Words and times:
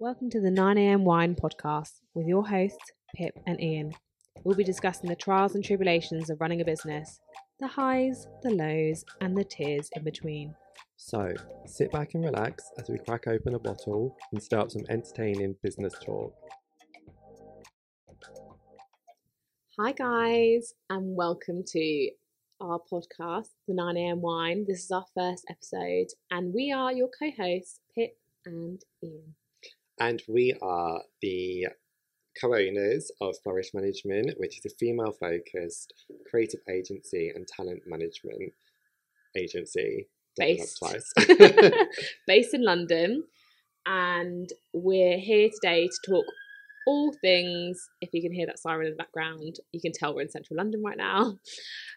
Welcome 0.00 0.30
to 0.30 0.40
the 0.40 0.50
9am 0.50 1.00
Wine 1.00 1.34
podcast 1.34 1.94
with 2.14 2.28
your 2.28 2.46
hosts, 2.46 2.92
Pip 3.16 3.36
and 3.48 3.60
Ian. 3.60 3.92
We'll 4.44 4.56
be 4.56 4.62
discussing 4.62 5.08
the 5.08 5.16
trials 5.16 5.56
and 5.56 5.64
tribulations 5.64 6.30
of 6.30 6.40
running 6.40 6.60
a 6.60 6.64
business, 6.64 7.18
the 7.58 7.66
highs, 7.66 8.28
the 8.44 8.50
lows, 8.50 9.04
and 9.20 9.36
the 9.36 9.42
tears 9.42 9.90
in 9.96 10.04
between. 10.04 10.54
So, 10.94 11.34
sit 11.66 11.90
back 11.90 12.14
and 12.14 12.24
relax 12.24 12.70
as 12.78 12.88
we 12.88 13.00
crack 13.00 13.26
open 13.26 13.56
a 13.56 13.58
bottle 13.58 14.16
and 14.30 14.40
start 14.40 14.70
some 14.70 14.84
entertaining 14.88 15.56
business 15.64 15.94
talk. 16.00 16.32
Hi, 19.80 19.90
guys, 19.90 20.74
and 20.88 21.16
welcome 21.16 21.64
to 21.72 22.10
our 22.60 22.78
podcast, 22.78 23.48
The 23.66 23.74
9am 23.74 24.20
Wine. 24.20 24.64
This 24.68 24.84
is 24.84 24.92
our 24.92 25.06
first 25.12 25.44
episode, 25.50 26.06
and 26.30 26.54
we 26.54 26.70
are 26.70 26.92
your 26.92 27.08
co 27.08 27.32
hosts, 27.36 27.80
Pip 27.96 28.16
and 28.46 28.80
Ian. 29.02 29.34
And 30.00 30.22
we 30.28 30.54
are 30.62 31.02
the 31.22 31.68
co 32.40 32.54
owners 32.54 33.10
of 33.20 33.36
Flourish 33.42 33.74
Management, 33.74 34.38
which 34.38 34.58
is 34.58 34.66
a 34.66 34.74
female 34.76 35.12
focused 35.12 35.92
creative 36.30 36.60
agency 36.68 37.32
and 37.34 37.46
talent 37.46 37.82
management 37.86 38.52
agency. 39.36 40.08
Based. 40.36 40.80
Based 42.26 42.54
in 42.54 42.64
London, 42.64 43.24
and 43.86 44.48
we're 44.72 45.18
here 45.18 45.48
today 45.52 45.88
to 45.88 46.10
talk 46.10 46.24
all 46.86 47.12
things. 47.20 47.88
If 48.00 48.10
you 48.12 48.22
can 48.22 48.32
hear 48.32 48.46
that 48.46 48.60
siren 48.60 48.86
in 48.86 48.92
the 48.92 48.96
background, 48.96 49.56
you 49.72 49.80
can 49.80 49.92
tell 49.92 50.14
we're 50.14 50.22
in 50.22 50.30
central 50.30 50.56
London 50.56 50.82
right 50.84 50.96
now. 50.96 51.36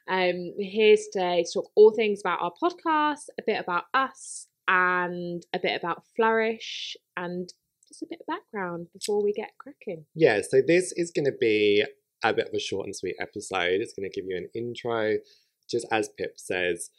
Um, 0.10 0.54
we're 0.58 0.72
here 0.72 0.96
today 1.12 1.44
to 1.44 1.52
talk 1.54 1.72
all 1.76 1.92
things 1.92 2.20
about 2.20 2.42
our 2.42 2.52
podcast, 2.62 3.26
a 3.40 3.44
bit 3.46 3.60
about 3.60 3.84
us, 3.94 4.48
and 4.68 5.46
a 5.54 5.60
bit 5.60 5.80
about 5.80 6.04
Flourish, 6.16 6.98
and 7.16 7.54
just 7.92 8.04
a 8.04 8.08
bit 8.10 8.20
of 8.22 8.28
background 8.28 8.88
before 8.94 9.22
we 9.24 9.34
get 9.34 9.52
cracking. 9.60 10.06
yeah, 10.16 10.42
so 10.42 10.62
this 10.66 10.94
is 10.96 11.12
going 11.12 11.26
to 11.26 11.34
be 11.40 11.84
a 12.24 12.34
bit 12.34 12.48
of 12.48 12.54
a 12.54 12.60
short 12.60 12.86
and 12.86 12.96
sweet 12.96 13.16
episode. 13.20 13.82
It's 13.82 13.94
going 13.94 14.10
to 14.10 14.16
give 14.22 14.30
you 14.30 14.38
an 14.38 14.50
intro, 14.56 15.18
just 15.70 15.86
as 15.92 16.10
Pip 16.18 16.34
says, 16.40 16.90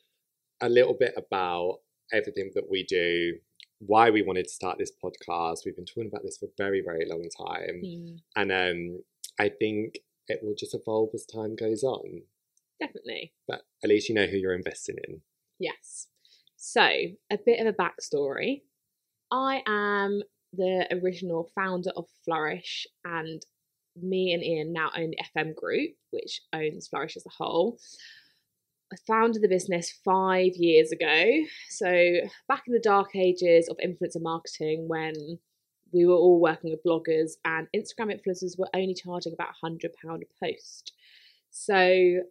a 0.61 0.69
little 0.69 0.95
bit 0.99 1.15
about 1.17 1.79
everything 2.13 2.51
that 2.55 2.71
we 2.71 2.85
do, 2.85 3.35
why 3.79 4.11
we 4.11 4.23
wanted 4.23 4.45
to 4.45 4.51
start 4.53 4.79
this 4.79 4.93
podcast. 4.93 5.61
We've 5.65 5.77
been 5.77 5.87
talking 5.87 6.09
about 6.13 6.23
this 6.25 6.39
for 6.39 6.47
a 6.47 6.49
very, 6.59 6.83
very 6.85 7.07
long 7.09 7.27
time. 7.37 7.81
Hmm, 7.85 8.17
And 8.37 8.53
um, 8.53 9.03
I 9.41 9.49
think 9.49 9.99
it 10.29 10.41
will 10.43 10.55
just 10.57 10.75
evolve 10.75 11.11
as 11.15 11.25
time 11.25 11.57
goes 11.57 11.83
on. 11.83 12.23
definitely. 12.81 13.33
But 13.49 13.63
at 13.83 13.91
least 13.91 14.09
you 14.09 14.15
know 14.15 14.27
who 14.27 14.37
you're 14.37 14.55
investing 14.55 14.97
in. 15.09 15.21
Yes. 15.59 16.09
So, 16.57 16.83
a 16.83 17.39
bit 17.45 17.61
of 17.61 17.67
a 17.67 17.73
backstory. 17.73 18.63
I 19.31 19.63
am 19.67 20.23
the 20.53 20.87
original 21.03 21.51
founder 21.55 21.91
of 21.97 22.07
Flourish, 22.25 22.87
and 23.05 23.45
me 24.01 24.33
and 24.33 24.43
Ian 24.43 24.73
now 24.73 24.91
own 24.97 25.11
the 25.11 25.25
FM 25.37 25.55
Group, 25.55 25.91
which 26.11 26.41
owns 26.53 26.89
Flourish 26.89 27.17
as 27.17 27.27
a 27.27 27.31
whole. 27.31 27.79
I 28.93 28.97
founded 29.07 29.43
the 29.43 29.49
business 29.49 29.93
five 30.05 30.53
years 30.57 30.93
ago. 30.93 31.25
So, 31.71 31.87
back 32.49 32.65
in 32.67 32.75
the 32.75 32.81
dark 32.81 33.17
ages 33.17 33.69
of 33.69 33.79
influencer 33.79 34.21
marketing, 34.21 34.87
when 34.87 35.15
we 35.93 36.05
were 36.07 36.15
all 36.15 36.41
working 36.41 36.71
with 36.71 36.85
bloggers 36.85 37.33
and 37.45 37.69
Instagram 37.75 38.15
influencers 38.15 38.59
were 38.59 38.69
only 38.75 38.95
charging 38.95 39.33
about 39.33 39.55
£100 39.63 39.85
a 40.05 40.45
post. 40.45 40.93
So, 41.51 42.23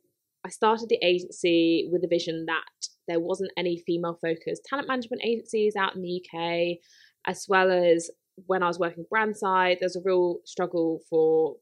I 0.43 0.49
started 0.49 0.89
the 0.89 0.99
agency 1.03 1.87
with 1.91 2.03
a 2.03 2.07
vision 2.07 2.45
that 2.45 2.87
there 3.07 3.19
wasn't 3.19 3.51
any 3.57 3.77
female 3.85 4.17
focused 4.21 4.65
talent 4.65 4.87
management 4.87 5.23
agencies 5.23 5.75
out 5.75 5.95
in 5.95 6.01
the 6.01 6.21
UK, 6.21 6.77
as 7.25 7.45
well 7.47 7.71
as 7.71 8.09
when 8.47 8.63
I 8.63 8.67
was 8.67 8.79
working 8.79 9.05
brand 9.09 9.37
side, 9.37 9.77
there's 9.79 9.95
a 9.95 10.01
real 10.03 10.37
struggle 10.45 11.01
for 11.09 11.57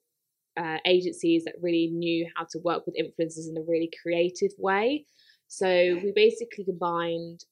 uh, 0.58 0.78
agencies 0.86 1.44
that 1.46 1.56
really 1.62 1.90
knew 1.92 2.28
how 2.36 2.46
to 2.52 2.59
work 2.59 2.86
with 2.86 2.96
influencers 2.96 3.50
in 3.50 3.58
a 3.58 3.66
really 3.68 3.90
creative 4.02 4.52
way. 4.58 5.06
So 5.47 5.68
we 5.68 6.12
basically 6.16 6.66
combined 6.66 7.44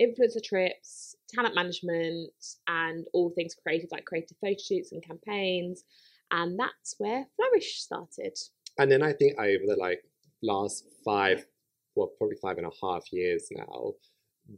influencer 0.00 0.42
trips, 0.44 1.16
talent 1.34 1.54
management, 1.54 2.30
and 2.68 3.06
all 3.12 3.30
things 3.30 3.54
creative, 3.54 3.88
like 3.90 4.04
creative 4.04 4.36
photo 4.40 4.56
shoots 4.62 4.92
and 4.92 5.02
campaigns. 5.02 5.84
And 6.30 6.58
that's 6.58 6.94
where 6.98 7.24
Flourish 7.36 7.80
started. 7.80 8.36
And 8.78 8.90
then 8.90 9.02
I 9.02 9.12
think 9.12 9.38
over 9.38 9.64
the 9.66 9.76
like 9.78 10.02
last 10.42 10.84
five, 11.04 11.46
well, 11.94 12.10
probably 12.18 12.36
five 12.42 12.58
and 12.58 12.66
a 12.66 12.70
half 12.82 13.04
years 13.12 13.48
now, 13.50 13.92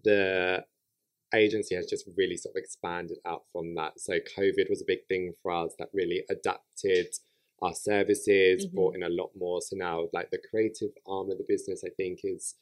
the 0.04 0.64
agency 1.34 1.74
has 1.74 1.86
just 1.86 2.08
really 2.16 2.36
sort 2.36 2.54
of 2.56 2.60
expanded 2.60 3.18
out 3.26 3.44
from 3.52 3.74
that. 3.74 4.00
So 4.00 4.14
COVID 4.18 4.68
was 4.70 4.80
a 4.82 4.86
big 4.86 5.06
thing 5.08 5.34
for 5.42 5.50
us 5.52 5.74
that 5.78 5.88
really 5.92 6.24
adapted 6.30 7.08
our 7.60 7.74
services, 7.74 8.66
Mhm. 8.66 8.72
brought 8.72 8.94
in 8.94 9.02
a 9.02 9.08
lot 9.08 9.34
more. 9.36 9.60
So 9.60 9.76
now 9.76 10.08
like 10.12 10.30
the 10.30 10.38
creative 10.38 10.92
arm 11.06 11.30
of 11.30 11.38
the 11.38 11.44
business 11.44 11.82
I 11.84 11.90
think 11.90 12.20
is 12.24 12.54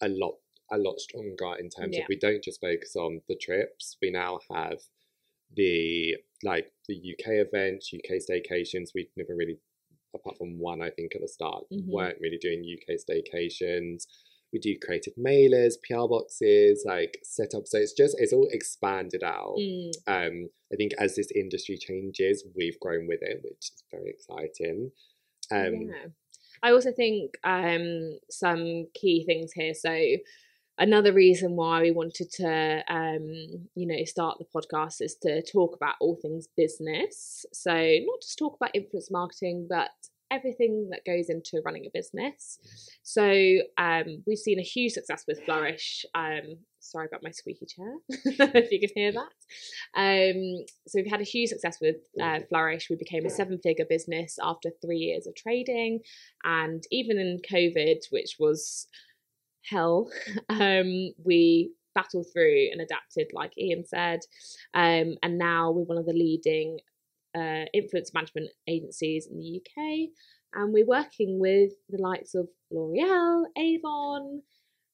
a 0.00 0.08
lot 0.08 0.38
a 0.70 0.78
lot 0.78 0.98
stronger 1.00 1.54
in 1.58 1.68
terms 1.68 1.96
Yeah. 1.96 2.02
of 2.04 2.08
we 2.08 2.16
don't 2.16 2.42
just 2.42 2.60
focus 2.60 2.96
on 2.96 3.20
the 3.28 3.36
trips. 3.36 3.98
We 4.00 4.10
now 4.10 4.40
have 4.50 4.80
the 5.54 6.16
like 6.42 6.72
the 6.88 6.94
UK 6.94 7.40
events, 7.40 7.92
UK 7.92 8.16
staycations. 8.18 8.94
We've 8.94 9.10
never 9.16 9.34
really 9.36 9.58
apart 10.14 10.36
from 10.38 10.58
one 10.58 10.82
I 10.82 10.90
think 10.90 11.14
at 11.14 11.20
the 11.22 11.28
start, 11.28 11.64
Mhm. 11.70 11.86
weren't 11.88 12.20
really 12.20 12.38
doing 12.38 12.62
UK 12.64 12.96
staycations. 12.96 14.06
We 14.52 14.58
do 14.58 14.76
creative 14.84 15.14
mailers, 15.18 15.74
PR 15.82 16.08
boxes, 16.08 16.84
like 16.86 17.18
setup. 17.22 17.66
So 17.66 17.78
it's 17.78 17.92
just 17.92 18.16
it's 18.18 18.32
all 18.32 18.48
expanded 18.50 19.22
out. 19.22 19.56
Mm, 19.58 19.92
Um, 20.06 20.50
I 20.72 20.76
think 20.76 20.92
as 20.98 21.16
this 21.16 21.30
industry 21.34 21.78
changes, 21.78 22.44
we've 22.54 22.78
grown 22.80 23.06
with 23.06 23.20
it, 23.22 23.40
which 23.42 23.70
is 23.72 23.84
very 23.90 24.10
exciting. 24.10 24.90
Um, 25.50 25.88
yeah. 25.88 26.08
I 26.62 26.70
also 26.72 26.92
think 26.92 27.32
um, 27.44 28.18
some 28.30 28.86
key 28.94 29.24
things 29.26 29.52
here. 29.52 29.74
So, 29.74 29.98
another 30.78 31.12
reason 31.12 31.56
why 31.56 31.82
we 31.82 31.90
wanted 31.90 32.30
to, 32.32 32.82
um, 32.88 33.68
you 33.74 33.86
know, 33.86 34.04
start 34.04 34.38
the 34.38 34.46
podcast 34.54 35.00
is 35.00 35.16
to 35.22 35.42
talk 35.42 35.74
about 35.74 35.96
all 36.00 36.16
things 36.22 36.46
business. 36.56 37.44
So, 37.52 37.72
not 37.72 38.20
just 38.22 38.38
talk 38.38 38.56
about 38.56 38.74
influence 38.74 39.10
marketing, 39.10 39.66
but 39.68 39.90
everything 40.32 40.88
that 40.90 41.04
goes 41.04 41.28
into 41.28 41.60
running 41.64 41.86
a 41.86 41.90
business. 41.92 42.58
So, 43.02 43.22
um, 43.78 44.22
we've 44.26 44.38
seen 44.38 44.58
a 44.58 44.62
huge 44.62 44.92
success 44.92 45.24
with 45.28 45.44
Flourish. 45.44 46.04
Um, 46.14 46.58
sorry 46.80 47.06
about 47.06 47.22
my 47.22 47.30
squeaky 47.30 47.66
chair, 47.66 47.94
if 48.08 48.72
you 48.72 48.80
can 48.80 48.90
hear 48.94 49.12
that. 49.12 49.30
Um, 49.94 50.64
so 50.88 50.96
we've 50.96 51.10
had 51.10 51.20
a 51.20 51.24
huge 51.24 51.50
success 51.50 51.78
with 51.80 51.96
uh, 52.20 52.40
Flourish. 52.48 52.88
We 52.90 52.96
became 52.96 53.24
a 53.24 53.30
seven-figure 53.30 53.86
business 53.88 54.38
after 54.42 54.70
three 54.82 54.98
years 54.98 55.26
of 55.26 55.34
trading, 55.34 56.00
and 56.44 56.82
even 56.90 57.18
in 57.18 57.40
COVID, 57.50 57.98
which 58.10 58.36
was 58.38 58.88
hell, 59.68 60.10
um, 60.48 61.12
we 61.24 61.72
battled 61.94 62.26
through 62.32 62.68
and 62.72 62.80
adapted, 62.80 63.28
like 63.32 63.56
Ian 63.58 63.84
said. 63.84 64.20
Um, 64.74 65.16
and 65.22 65.38
now 65.38 65.70
we're 65.70 65.84
one 65.84 65.98
of 65.98 66.06
the 66.06 66.12
leading 66.12 66.78
uh, 67.36 67.64
influence 67.72 68.12
management 68.14 68.50
agencies 68.68 69.28
in 69.30 69.38
the 69.38 69.60
UK, 69.60 70.10
and 70.54 70.72
we're 70.72 70.86
working 70.86 71.38
with 71.40 71.72
the 71.88 72.00
likes 72.00 72.34
of 72.34 72.48
L'Oreal, 72.70 73.44
Avon, 73.56 74.42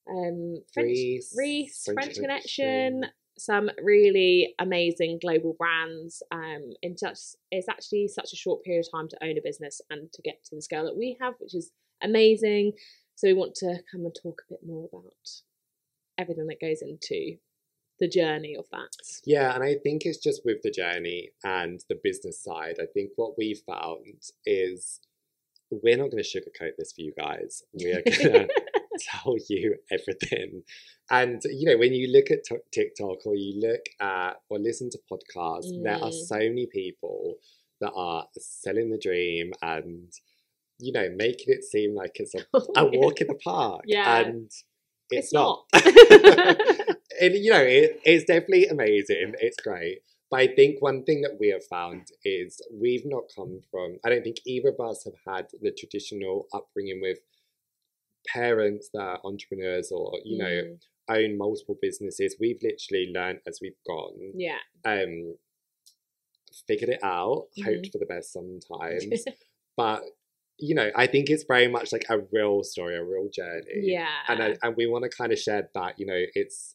um, 0.09 0.63
French 0.73 0.87
Reese, 0.87 1.35
Reese, 1.37 1.83
French, 1.85 1.97
French 1.97 2.15
Connection, 2.17 3.01
Connection. 3.01 3.13
some 3.39 3.71
really 3.83 4.55
amazing 4.59 5.19
global 5.21 5.55
brands. 5.59 6.23
Um, 6.31 6.73
in 6.83 6.97
just 6.99 7.37
it's 7.51 7.69
actually 7.69 8.09
such 8.09 8.33
a 8.33 8.37
short 8.37 8.63
period 8.63 8.87
of 8.87 8.99
time 8.99 9.09
to 9.09 9.25
own 9.25 9.37
a 9.39 9.43
business 9.43 9.81
and 9.91 10.13
to 10.13 10.23
get 10.23 10.45
to 10.45 10.57
the 10.57 10.63
scale 10.63 10.85
that 10.85 10.97
we 10.97 11.17
have, 11.21 11.35
which 11.39 11.55
is 11.55 11.73
amazing. 12.03 12.73
So 13.17 13.27
we 13.27 13.35
want 13.35 13.55
to 13.57 13.79
come 13.91 14.05
and 14.05 14.15
talk 14.23 14.43
a 14.49 14.53
bit 14.53 14.61
more 14.65 14.89
about 14.93 15.13
everything 16.19 16.47
that 16.47 16.61
goes 16.61 16.83
into 16.83 17.37
the 18.01 18.09
journey 18.09 18.55
of 18.57 18.67
that. 18.73 18.89
Yeah, 19.25 19.55
and 19.55 19.63
I 19.65 19.77
think 19.83 20.03
it's 20.05 20.19
just 20.19 20.43
with 20.45 20.63
the 20.63 20.71
journey 20.71 21.31
and 21.45 21.81
the 21.89 21.99
business 22.03 22.43
side. 22.43 22.77
I 22.81 22.87
think 22.87 23.11
what 23.17 23.37
we 23.39 23.55
found 23.67 24.23
is 24.47 25.01
we're 25.71 25.97
not 25.97 26.11
going 26.11 26.23
to 26.23 26.29
sugarcoat 26.29 26.73
this 26.79 26.93
for 26.93 27.03
you 27.03 27.13
guys. 27.19 27.63
We 27.75 27.93
are 27.93 28.03
going 28.03 28.49
to 28.49 28.49
tell 29.01 29.37
you 29.49 29.77
everything. 29.91 30.63
And 31.11 31.41
you 31.45 31.67
know, 31.71 31.77
when 31.79 31.93
you 31.93 32.11
look 32.13 32.31
at 32.31 32.45
t- 32.45 32.57
TikTok 32.73 33.27
or 33.27 33.35
you 33.37 33.61
look 33.61 33.83
at 34.01 34.35
or 34.49 34.59
listen 34.59 34.91
to 34.91 34.99
podcasts, 35.11 35.71
there 35.83 35.95
are 35.97 36.11
Mm. 36.11 36.27
so 36.27 36.37
many 36.39 36.67
people 36.73 37.37
that 37.81 37.93
are 37.95 38.27
selling 38.39 38.91
the 38.91 38.99
dream 38.99 39.53
and 39.63 40.11
you 40.81 40.93
know 40.93 41.09
making 41.17 41.47
it 41.55 41.65
seem 41.65 41.95
like 41.95 42.13
it's 42.17 42.35
a, 42.35 42.45
a 42.77 42.87
walk 42.87 43.21
in 43.21 43.27
the 43.29 43.35
park. 43.35 43.83
Yeah. 43.87 44.21
and 44.21 44.47
it's, 44.47 44.65
It's 45.11 45.33
not. 45.33 45.65
not. 45.75 46.97
and 47.21 47.35
you 47.35 47.51
know, 47.51 47.63
it, 47.63 48.01
it's 48.05 48.25
definitely 48.25 48.67
amazing. 48.67 49.35
It's 49.41 49.57
great. 49.61 50.01
But 50.31 50.41
I 50.41 50.47
think 50.49 50.83
one 50.83 51.05
thing 51.05 51.23
that 51.23 51.39
we 51.41 51.49
have 51.49 51.65
found 51.65 52.09
is 52.23 52.61
we've 52.73 53.07
not 53.07 53.25
come 53.35 53.61
from, 53.71 53.97
I 54.05 54.11
don't 54.11 54.23
think 54.23 54.37
either 54.47 54.69
of 54.69 54.81
us 54.81 55.05
have 55.05 55.15
had 55.27 55.47
the 55.63 55.71
traditional 55.73 56.47
upbringing 56.53 57.01
with 57.01 57.19
parents 58.27 58.91
that 58.93 59.01
are 59.01 59.21
entrepreneurs 59.25 59.91
or, 59.91 60.13
you 60.25 60.37
know, 60.39 60.45
Mm, 60.45 60.79
own 61.11 61.39
multiple 61.39 61.79
businesses. 61.81 62.37
We've 62.39 62.61
literally 62.63 63.11
learned 63.15 63.41
as 63.47 63.59
we've 63.63 63.83
gone. 63.87 64.33
yeah. 64.35 64.59
Um, 64.85 65.37
figured 66.67 66.91
it 66.91 67.03
out, 67.03 67.47
hoped 67.65 67.87
Mhm. 67.87 67.93
for 67.93 67.99
the 67.99 68.05
best 68.07 68.33
sometimes. 68.33 69.25
but, 69.77 70.03
you 70.59 70.75
know, 70.75 70.91
I 70.95 71.07
think 71.07 71.31
it's 71.31 71.45
very 71.45 71.69
much 71.69 71.93
like 71.93 72.05
a 72.11 72.19
real 72.33 72.63
story, 72.65 72.97
a 72.97 73.05
real 73.05 73.29
journey. 73.31 73.65
yeah. 73.85 74.09
And, 74.29 74.43
I, 74.43 74.57
and 74.63 74.77
we 74.77 74.87
want 74.87 75.05
to 75.05 75.09
kind 75.11 75.33
of 75.33 75.39
share 75.39 75.71
that, 75.75 75.99
you 75.99 76.05
know, 76.05 76.21
it's 76.35 76.75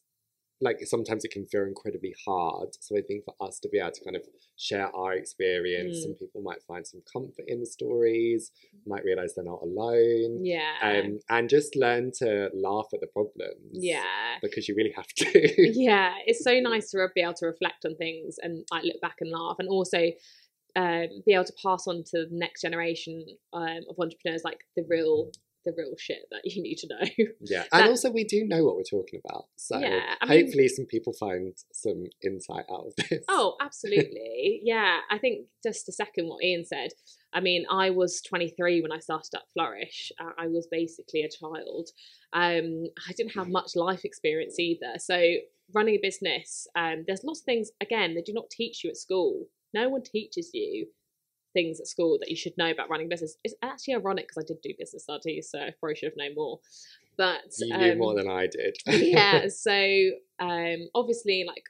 like 0.66 0.78
sometimes 0.94 1.24
it 1.24 1.30
can 1.36 1.44
feel 1.52 1.62
incredibly 1.62 2.14
hard. 2.26 2.68
So 2.80 2.90
I 2.96 3.02
think 3.08 3.24
for 3.24 3.34
us 3.46 3.58
to 3.60 3.68
be 3.68 3.78
able 3.78 3.92
to 3.92 4.04
kind 4.04 4.16
of 4.16 4.22
share 4.56 4.88
our 4.96 5.12
experience, 5.22 5.98
Mm. 5.98 6.02
some 6.04 6.14
people 6.14 6.40
might 6.42 6.62
find 6.70 6.84
some 6.86 7.02
comfort 7.12 7.44
in 7.46 7.58
the 7.60 7.66
stories, 7.78 8.50
might 8.92 9.04
realize 9.04 9.34
they're 9.34 9.44
not 9.54 9.62
alone. 9.62 10.44
yeah. 10.44 10.74
Um, 10.82 11.20
and 11.28 11.48
just 11.48 11.76
learn 11.76 12.04
to 12.20 12.50
laugh 12.54 12.88
at 12.94 13.00
the 13.00 13.06
problems. 13.18 13.72
yeah. 13.72 14.38
Because 14.42 14.68
you 14.68 14.74
really 14.76 14.94
have 15.00 15.08
to. 15.20 15.28
yeah, 15.90 16.12
it's 16.26 16.42
so 16.42 16.54
nice 16.60 16.90
to 16.90 17.06
be 17.14 17.20
able 17.22 17.34
to 17.34 17.46
reflect 17.46 17.84
on 17.84 17.94
things 17.96 18.36
and 18.42 18.64
like 18.72 18.84
look 18.84 19.00
back 19.00 19.16
and 19.20 19.30
laugh, 19.30 19.56
and 19.58 19.68
also 19.68 20.02
um, 20.76 21.06
be 21.26 21.32
able 21.34 21.44
to 21.44 21.54
pass 21.62 21.86
on 21.86 22.02
to 22.10 22.26
the 22.30 22.36
next 22.44 22.62
generation 22.62 23.24
um, 23.52 23.80
of 23.88 23.96
entrepreneurs 23.98 24.42
like 24.44 24.60
the 24.76 24.84
real 24.88 25.30
the 25.64 25.72
real 25.76 25.94
shit 25.98 26.20
that 26.30 26.42
you 26.44 26.62
need 26.62 26.76
to 26.76 26.88
know. 26.88 27.24
Yeah, 27.40 27.64
and 27.72 27.82
That- 27.84 27.88
also 27.90 28.10
we 28.10 28.24
do 28.24 28.44
know 28.44 28.64
what 28.64 28.76
we're 28.76 28.82
talking 28.82 29.20
about, 29.24 29.46
so 29.56 29.78
Yeah, 29.78 30.14
I 30.20 30.26
mean- 30.26 30.44
hopefully 30.44 30.68
some 30.68 30.86
people 30.86 31.12
find 31.12 31.54
some 31.72 32.04
insight 32.22 32.64
out 32.70 32.86
of 32.86 32.96
this. 33.10 33.24
oh, 33.28 33.56
absolutely, 33.60 34.60
yeah. 34.64 34.98
I 35.10 35.18
think 35.18 35.46
just 35.62 35.88
a 35.88 35.92
second 35.92 36.28
what 36.28 36.42
Ian 36.44 36.64
said. 36.64 36.90
I 37.32 37.40
mean, 37.40 37.64
I 37.70 37.90
was 37.90 38.22
23 38.22 38.80
when 38.82 38.92
I 38.92 38.98
started 39.00 39.34
up 39.36 39.44
Flourish. 39.52 40.12
Uh, 40.20 40.30
I 40.38 40.46
was 40.46 40.68
basically 40.70 41.22
a 41.22 41.28
child. 41.28 41.88
Um, 42.32 42.84
I 43.08 43.12
didn't 43.16 43.34
have 43.34 43.48
much 43.48 43.74
life 43.74 44.04
experience 44.04 44.58
either. 44.58 44.94
So 44.98 45.20
running 45.74 45.94
a 45.96 46.00
business, 46.00 46.66
um, 46.76 47.04
there's 47.06 47.24
lots 47.24 47.40
of 47.40 47.44
things. 47.44 47.70
Again, 47.80 48.14
they 48.14 48.22
do 48.22 48.32
not 48.32 48.50
teach 48.50 48.84
you 48.84 48.90
at 48.90 48.96
school. 48.96 49.46
No 49.72 49.88
one 49.88 50.02
teaches 50.04 50.50
you 50.54 50.86
things 51.54 51.80
at 51.80 51.86
school 51.86 52.18
that 52.20 52.28
you 52.28 52.36
should 52.36 52.52
know 52.58 52.70
about 52.70 52.90
running 52.90 53.08
business. 53.08 53.38
It's 53.42 53.54
actually 53.62 53.94
ironic 53.94 54.28
because 54.28 54.44
I 54.44 54.46
did 54.46 54.60
do 54.62 54.74
business 54.78 55.04
studies, 55.04 55.48
so 55.50 55.58
I 55.58 55.72
probably 55.80 55.96
should 55.96 56.10
have 56.10 56.16
known 56.16 56.34
more. 56.34 56.60
But 57.16 57.40
you 57.58 57.76
knew 57.76 57.92
um, 57.92 57.98
more 57.98 58.14
than 58.14 58.28
I 58.28 58.46
did. 58.46 58.76
yeah 58.86 59.46
so 59.48 60.10
um 60.40 60.88
obviously 60.94 61.44
like 61.46 61.64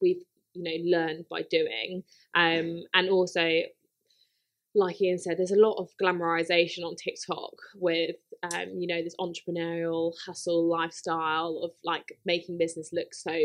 we've 0.00 0.22
you 0.52 0.62
know 0.62 0.98
learned 0.98 1.24
by 1.30 1.42
doing 1.50 2.02
um 2.34 2.82
and 2.92 3.08
also 3.08 3.62
like 4.74 5.00
Ian 5.00 5.18
said, 5.18 5.36
there's 5.36 5.50
a 5.50 5.56
lot 5.56 5.74
of 5.78 5.90
glamorization 6.00 6.84
on 6.84 6.94
TikTok 6.94 7.54
with, 7.74 8.16
um, 8.42 8.68
you 8.78 8.86
know, 8.86 9.02
this 9.02 9.16
entrepreneurial 9.18 10.12
hustle 10.24 10.68
lifestyle 10.68 11.60
of 11.64 11.72
like 11.84 12.16
making 12.24 12.56
business 12.56 12.90
look 12.92 13.12
so 13.12 13.36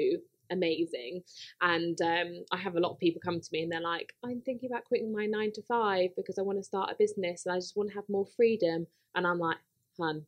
amazing. 0.52 1.22
And 1.62 1.98
um, 2.02 2.44
I 2.52 2.58
have 2.58 2.76
a 2.76 2.80
lot 2.80 2.92
of 2.92 3.00
people 3.00 3.22
come 3.24 3.40
to 3.40 3.50
me 3.52 3.64
and 3.64 3.72
they're 3.72 3.82
like, 3.82 4.14
I'm 4.24 4.42
thinking 4.42 4.70
about 4.72 4.86
quitting 4.86 5.12
my 5.14 5.26
nine 5.26 5.52
to 5.54 5.62
five 5.64 6.10
because 6.16 6.38
I 6.38 6.42
want 6.44 6.60
to 6.60 6.64
start 6.64 6.90
a 6.92 6.96
business 6.98 7.46
and 7.46 7.54
I 7.54 7.58
just 7.58 7.76
want 7.76 7.90
to 7.90 7.96
have 7.96 8.06
more 8.10 8.26
freedom. 8.36 8.88
And 9.16 9.26
I'm 9.28 9.40
like, 9.40 9.58
hun, 10.00 10.26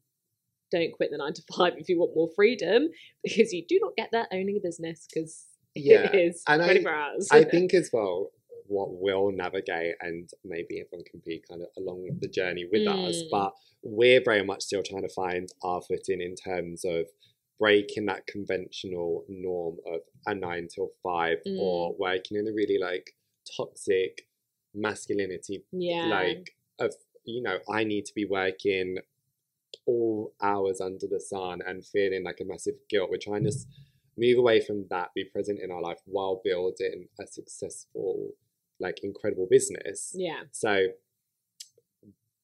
don't 0.72 0.92
quit 0.94 1.12
the 1.12 1.18
nine 1.18 1.34
to 1.34 1.42
five 1.56 1.74
if 1.78 1.88
you 1.90 2.00
want 2.00 2.16
more 2.16 2.30
freedom 2.36 2.90
because 3.24 3.54
you 3.54 3.64
do 3.68 3.80
not 3.82 3.96
get 3.98 4.10
that 4.12 4.28
owning 4.32 4.58
a 4.58 4.62
business 4.68 5.08
because 5.14 5.46
Yeah, 5.76 6.10
it 6.12 6.16
is 6.16 6.44
and 6.48 6.62
I- 6.62 6.84
hours. 6.90 7.28
I 7.32 7.44
think 7.54 7.74
as 7.74 7.90
well, 7.94 8.32
what 8.70 8.90
we'll 8.92 9.32
navigate, 9.32 9.96
and 10.02 10.30
maybe 10.44 10.82
everyone 10.82 11.06
can 11.10 11.22
be 11.26 11.42
kind 11.50 11.62
of 11.62 11.70
along 11.78 12.06
the 12.20 12.28
journey 12.28 12.66
with 12.70 12.86
us, 12.86 13.16
Mm. 13.24 13.30
but 13.32 13.54
we're 13.82 14.22
very 14.22 14.44
much 14.44 14.64
still 14.64 14.84
trying 14.84 15.04
to 15.04 15.14
find 15.14 15.48
our 15.64 15.82
footing 15.82 16.20
in 16.20 16.36
terms 16.36 16.84
of 16.84 17.06
breaking 17.60 18.06
that 18.06 18.28
conventional 18.28 19.26
norm 19.30 19.78
of 19.92 20.02
a 20.26 20.36
nine 20.36 20.68
till 20.74 20.92
five 21.04 21.38
Mm. 21.46 21.60
or 21.60 21.96
working 21.98 22.38
in 22.38 22.48
a 22.48 22.52
really 22.54 22.78
like 22.80 23.16
toxic 23.58 24.28
masculinity 24.76 25.64
yeah. 25.72 26.06
like 26.06 26.56
of 26.80 26.94
you 27.26 27.42
know 27.42 27.58
i 27.70 27.84
need 27.84 28.06
to 28.06 28.14
be 28.14 28.26
working 28.26 28.98
all 29.86 30.34
hours 30.42 30.80
under 30.82 31.08
the 31.10 31.20
sun 31.20 31.60
and 31.66 31.84
feeling 31.86 32.24
like 32.24 32.40
a 32.42 32.46
massive 32.46 32.76
guilt 32.90 33.10
we're 33.10 33.18
trying 33.18 33.44
to 33.44 33.52
move 34.18 34.38
away 34.38 34.60
from 34.62 34.86
that 34.90 35.10
be 35.16 35.24
present 35.24 35.60
in 35.62 35.72
our 35.72 35.82
life 35.82 36.00
while 36.06 36.42
building 36.44 37.08
a 37.20 37.26
successful 37.26 38.30
like 38.80 39.00
incredible 39.04 39.48
business 39.50 40.12
yeah. 40.16 40.42
so 40.52 40.88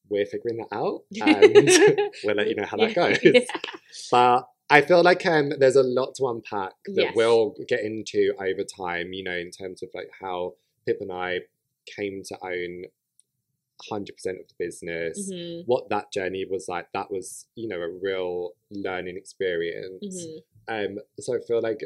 we're 0.10 0.26
figuring 0.26 0.58
that 0.58 0.76
out 0.76 1.02
and 1.22 2.00
we'll 2.24 2.36
let 2.36 2.48
you 2.48 2.56
know 2.56 2.66
how 2.66 2.78
that 2.78 2.96
Yeah. 2.96 3.32
goes 3.32 3.48
but 4.12 4.48
I 4.74 4.82
feel 4.82 5.04
like 5.04 5.26
um, 5.26 5.54
there's 5.60 5.76
a 5.76 5.84
lot 5.84 6.16
to 6.16 6.28
unpack 6.28 6.74
that 6.86 6.96
Yes. 7.06 7.16
we'll 7.16 7.54
get 7.68 7.82
into 7.82 8.34
over 8.40 8.64
time, 8.64 9.14
you 9.14 9.24
know, 9.24 9.36
in 9.36 9.52
terms 9.52 9.84
of 9.84 9.90
like 9.94 10.10
how 10.20 10.56
Pip 10.86 10.98
and 11.00 11.12
I 11.12 11.42
came 11.86 12.24
to 12.24 12.38
own 12.44 12.86
100% 13.92 14.40
of 14.40 14.48
the 14.48 14.56
business, 14.58 15.32
Mhm, 15.32 15.64
what 15.68 15.90
that 15.90 16.12
journey 16.12 16.46
was 16.46 16.68
like. 16.68 16.88
That 16.94 17.12
was, 17.12 17.48
you 17.56 17.68
know, 17.68 17.82
a 17.82 17.90
real 17.90 18.54
learning 18.72 19.18
experience. 19.18 20.04
mhm. 20.28 20.44
Um, 20.68 21.00
so 21.20 21.36
I 21.36 21.40
feel 21.40 21.62
like, 21.62 21.82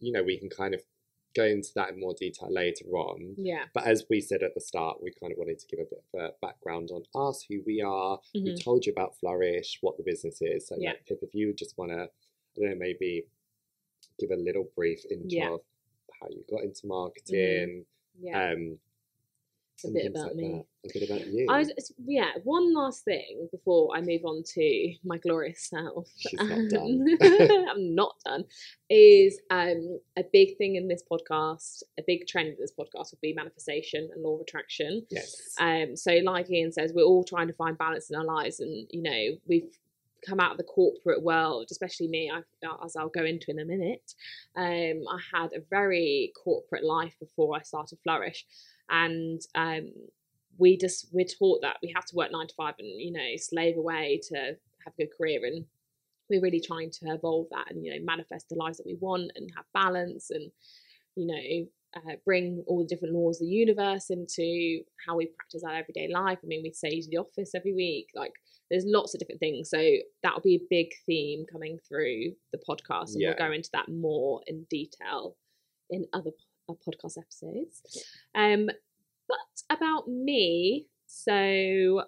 you 0.00 0.12
know, 0.12 0.22
we 0.22 0.38
can 0.38 0.48
kind 0.48 0.74
of 0.74 0.82
go 1.34 1.44
into 1.44 1.70
that 1.74 1.90
in 1.90 2.00
more 2.00 2.14
detail 2.14 2.48
later 2.52 2.86
on. 2.92 3.34
Yeah. 3.36 3.64
But 3.74 3.86
as 3.86 4.04
we 4.08 4.20
said 4.20 4.42
at 4.42 4.54
the 4.54 4.60
start, 4.60 5.02
we 5.02 5.12
kind 5.20 5.32
of 5.32 5.38
wanted 5.38 5.58
to 5.58 5.66
give 5.66 5.80
a 5.80 5.84
bit 5.84 6.02
of 6.14 6.20
a 6.20 6.28
background 6.40 6.90
on 6.92 7.02
us, 7.28 7.44
who 7.48 7.60
we 7.66 7.82
are, 7.82 8.18
we 8.34 8.52
mhm. 8.54 8.62
told 8.64 8.86
you 8.86 8.92
about 8.92 9.16
Flourish, 9.18 9.78
what 9.80 9.96
the 9.96 10.02
business 10.04 10.38
is. 10.40 10.66
So, 10.68 10.76
Yeah. 10.78 10.90
like, 10.90 11.06
Pip, 11.06 11.18
if 11.22 11.34
you 11.34 11.52
just 11.52 11.76
want 11.76 11.90
to, 11.90 12.02
I 12.04 12.60
don't 12.60 12.70
know, 12.70 12.76
maybe 12.76 13.26
give 14.18 14.30
a 14.30 14.36
little 14.36 14.68
brief 14.76 15.04
intro 15.10 15.26
Yeah. 15.28 15.44
Mm-hmm. 15.46 15.54
of 15.54 15.60
how 16.20 16.28
you 16.30 16.44
got 16.48 16.62
into 16.62 16.86
marketing, 16.86 17.84
Yeah. 18.20 18.52
um, 18.52 18.78
a 19.84 19.90
bit 19.90 20.06
about 20.06 20.26
like 20.26 20.36
me. 20.36 20.64
that. 20.84 20.90
A 20.90 20.92
bit 20.92 21.10
about 21.10 21.26
you. 21.26 21.46
I 21.48 21.58
was, 21.58 21.92
yeah, 22.06 22.30
one 22.44 22.74
last 22.74 23.04
thing 23.04 23.48
before 23.50 23.96
I 23.96 24.00
move 24.00 24.24
on 24.24 24.42
to 24.54 24.94
my 25.04 25.18
glorious 25.18 25.68
self. 25.68 26.08
She's 26.16 26.34
not 26.38 26.70
done. 26.70 27.06
Um, 27.20 27.66
I'm 27.70 27.94
not 27.94 28.14
done. 28.24 28.44
Is 28.90 29.40
um, 29.50 29.98
a 30.16 30.24
big 30.32 30.56
thing 30.58 30.76
in 30.76 30.86
this 30.86 31.02
podcast, 31.10 31.82
a 31.98 32.02
big 32.06 32.26
trend 32.26 32.48
in 32.48 32.56
this 32.60 32.72
podcast 32.78 33.12
will 33.12 33.18
be 33.22 33.32
manifestation 33.32 34.08
and 34.12 34.22
law 34.22 34.36
of 34.36 34.42
attraction. 34.42 35.04
yes. 35.10 35.54
Um, 35.58 35.96
so, 35.96 36.12
like 36.24 36.50
Ian 36.50 36.72
says, 36.72 36.92
we're 36.94 37.04
all 37.04 37.24
trying 37.24 37.48
to 37.48 37.54
find 37.54 37.76
balance 37.76 38.10
in 38.10 38.16
our 38.16 38.24
lives, 38.24 38.60
and 38.60 38.86
you 38.90 39.02
know, 39.02 39.38
we've 39.46 39.70
come 40.24 40.40
out 40.40 40.52
of 40.52 40.56
the 40.56 40.64
corporate 40.64 41.22
world, 41.22 41.68
especially 41.70 42.08
me, 42.08 42.30
I, 42.30 42.40
as 42.84 42.96
I'll 42.96 43.08
go 43.08 43.24
into 43.24 43.50
in 43.50 43.58
a 43.58 43.64
minute. 43.64 44.14
Um, 44.56 45.04
I 45.08 45.18
had 45.32 45.52
a 45.52 45.62
very 45.70 46.32
corporate 46.42 46.84
life 46.84 47.14
before 47.20 47.56
I 47.56 47.62
started 47.62 47.98
Flourish, 48.02 48.46
and 48.90 49.40
um, 49.54 49.90
we 50.58 50.76
just 50.76 51.08
we're 51.12 51.24
taught 51.26 51.60
that 51.62 51.76
we 51.82 51.92
have 51.94 52.04
to 52.06 52.16
work 52.16 52.30
nine 52.32 52.46
to 52.46 52.54
five 52.54 52.74
and 52.78 52.88
you 53.00 53.12
know 53.12 53.36
slave 53.36 53.76
away 53.76 54.20
to 54.28 54.36
have 54.84 54.92
a 54.98 55.02
good 55.02 55.10
career, 55.16 55.40
and 55.44 55.64
we're 56.30 56.40
really 56.40 56.60
trying 56.60 56.90
to 56.90 57.06
evolve 57.12 57.46
that 57.50 57.70
and 57.70 57.84
you 57.84 57.92
know 57.92 58.04
manifest 58.04 58.48
the 58.48 58.54
lives 58.56 58.78
that 58.78 58.86
we 58.86 58.96
want 59.00 59.30
and 59.36 59.50
have 59.56 59.64
balance 59.74 60.30
and 60.30 60.50
you 61.16 61.26
know 61.26 61.66
uh, 61.96 62.16
bring 62.24 62.64
all 62.66 62.78
the 62.78 62.86
different 62.86 63.14
laws 63.14 63.40
of 63.40 63.46
the 63.46 63.52
universe 63.52 64.10
into 64.10 64.82
how 65.06 65.16
we 65.16 65.26
practice 65.26 65.62
our 65.62 65.74
everyday 65.74 66.08
life. 66.12 66.38
I 66.42 66.46
mean, 66.46 66.62
we 66.62 66.72
say 66.72 67.00
to 67.00 67.08
the 67.08 67.18
office 67.18 67.54
every 67.54 67.72
week, 67.72 68.08
like 68.16 68.32
there's 68.70 68.84
lots 68.84 69.14
of 69.14 69.20
different 69.20 69.40
things. 69.40 69.70
So 69.70 69.78
that'll 70.22 70.40
be 70.40 70.56
a 70.56 70.66
big 70.70 70.88
theme 71.06 71.44
coming 71.50 71.78
through 71.86 72.32
the 72.52 72.58
podcast, 72.68 73.12
and 73.12 73.20
Yeah. 73.22 73.28
we'll 73.38 73.48
go 73.48 73.52
into 73.54 73.70
that 73.74 73.88
more 73.88 74.40
in 74.46 74.64
detail 74.68 75.36
in 75.90 76.06
other 76.12 76.32
uh, 76.68 76.74
podcast 76.74 77.18
episodes. 77.18 77.82
Um, 78.34 78.68
but 79.28 79.38
about 79.70 80.08
me, 80.08 80.86
so 81.06 82.04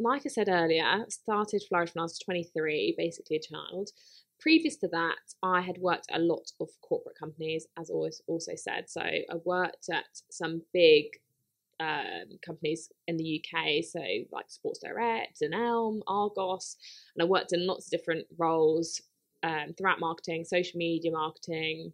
like 0.00 0.22
I 0.24 0.28
said 0.28 0.48
earlier, 0.48 1.04
started 1.08 1.62
Flourish 1.68 1.94
when 1.94 2.00
I 2.00 2.04
was 2.04 2.18
23, 2.18 2.94
basically 2.96 3.36
a 3.36 3.40
child. 3.40 3.90
Previous 4.40 4.76
to 4.76 4.88
that, 4.88 5.18
I 5.42 5.60
had 5.60 5.76
worked 5.78 6.06
at 6.10 6.20
a 6.20 6.24
lot 6.24 6.50
of 6.60 6.68
corporate 6.80 7.18
companies, 7.18 7.66
as 7.78 7.90
always 7.90 8.22
also 8.26 8.52
said. 8.56 8.88
So 8.88 9.02
I 9.02 9.22
worked 9.44 9.90
at 9.92 10.06
some 10.30 10.62
big 10.72 11.04
um, 11.78 12.38
companies 12.44 12.90
in 13.06 13.16
the 13.16 13.42
UK, 13.42 13.84
so 13.84 14.00
like 14.32 14.50
Sports 14.50 14.80
Direct, 14.80 15.42
and 15.42 15.54
Elm, 15.54 16.02
Argos, 16.06 16.76
and 17.14 17.22
I 17.22 17.26
worked 17.26 17.52
in 17.52 17.66
lots 17.66 17.86
of 17.86 17.90
different 17.90 18.26
roles 18.38 19.00
um, 19.42 19.74
throughout 19.76 20.00
marketing, 20.00 20.44
social 20.44 20.78
media 20.78 21.10
marketing, 21.10 21.92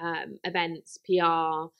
um, 0.00 0.38
events, 0.44 0.98
PR, 1.04 1.70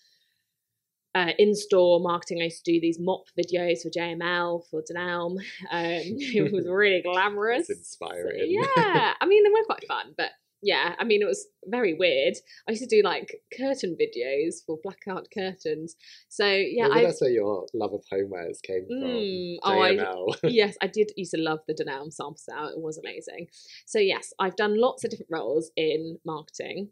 uh, 1.16 1.32
in-store 1.38 2.00
marketing. 2.00 2.42
I 2.42 2.44
used 2.44 2.64
to 2.64 2.73
do 2.73 2.80
these 2.80 2.99
mop 3.00 3.25
videos 3.38 3.82
for 3.82 3.90
JML 3.90 4.62
for 4.70 4.82
Dunelm. 4.82 5.32
Um, 5.32 5.40
it 5.70 6.52
was 6.52 6.66
really 6.68 7.02
glamorous. 7.02 7.70
It's 7.70 7.78
inspiring. 7.78 8.38
So, 8.38 8.44
yeah, 8.44 9.14
I 9.20 9.26
mean 9.26 9.42
they 9.42 9.50
were 9.50 9.64
quite 9.64 9.87
fun, 9.88 10.14
but 10.16 10.30
yeah, 10.62 10.94
I 10.99 11.04
mean 11.04 11.23
it 11.23 11.26
was 11.26 11.46
very 11.66 11.94
weird. 11.94 12.35
I 12.68 12.73
used 12.73 12.82
to 12.82 12.88
do 12.88 13.02
like 13.02 13.35
curtain 13.56 13.96
videos 13.99 14.56
for 14.66 14.78
blackout 14.82 15.28
curtains. 15.32 15.96
So 16.28 16.46
yeah, 16.46 16.88
I 16.92 17.04
that's 17.04 17.20
where 17.23 17.30
your 17.30 17.66
love 17.73 17.94
of 17.94 18.02
homewares 18.12 18.61
came 18.62 18.85
from. 18.87 18.99
Mm, 18.99 19.56
oh, 19.62 19.80
I- 19.80 19.94
JML. 19.94 20.37
yes, 20.44 20.76
I 20.82 20.87
did 20.87 21.12
used 21.16 21.32
to 21.32 21.40
love 21.40 21.61
the 21.66 21.75
Dunelm 21.75 22.12
sample 22.12 22.37
set. 22.37 22.56
It 22.75 22.80
was 22.80 22.99
amazing. 22.99 23.46
So 23.87 23.99
yes, 23.99 24.35
I've 24.38 24.56
done 24.56 24.78
lots 24.78 25.04
of 25.04 25.11
different 25.11 25.30
roles 25.30 25.70
in 25.76 26.18
marketing. 26.26 26.90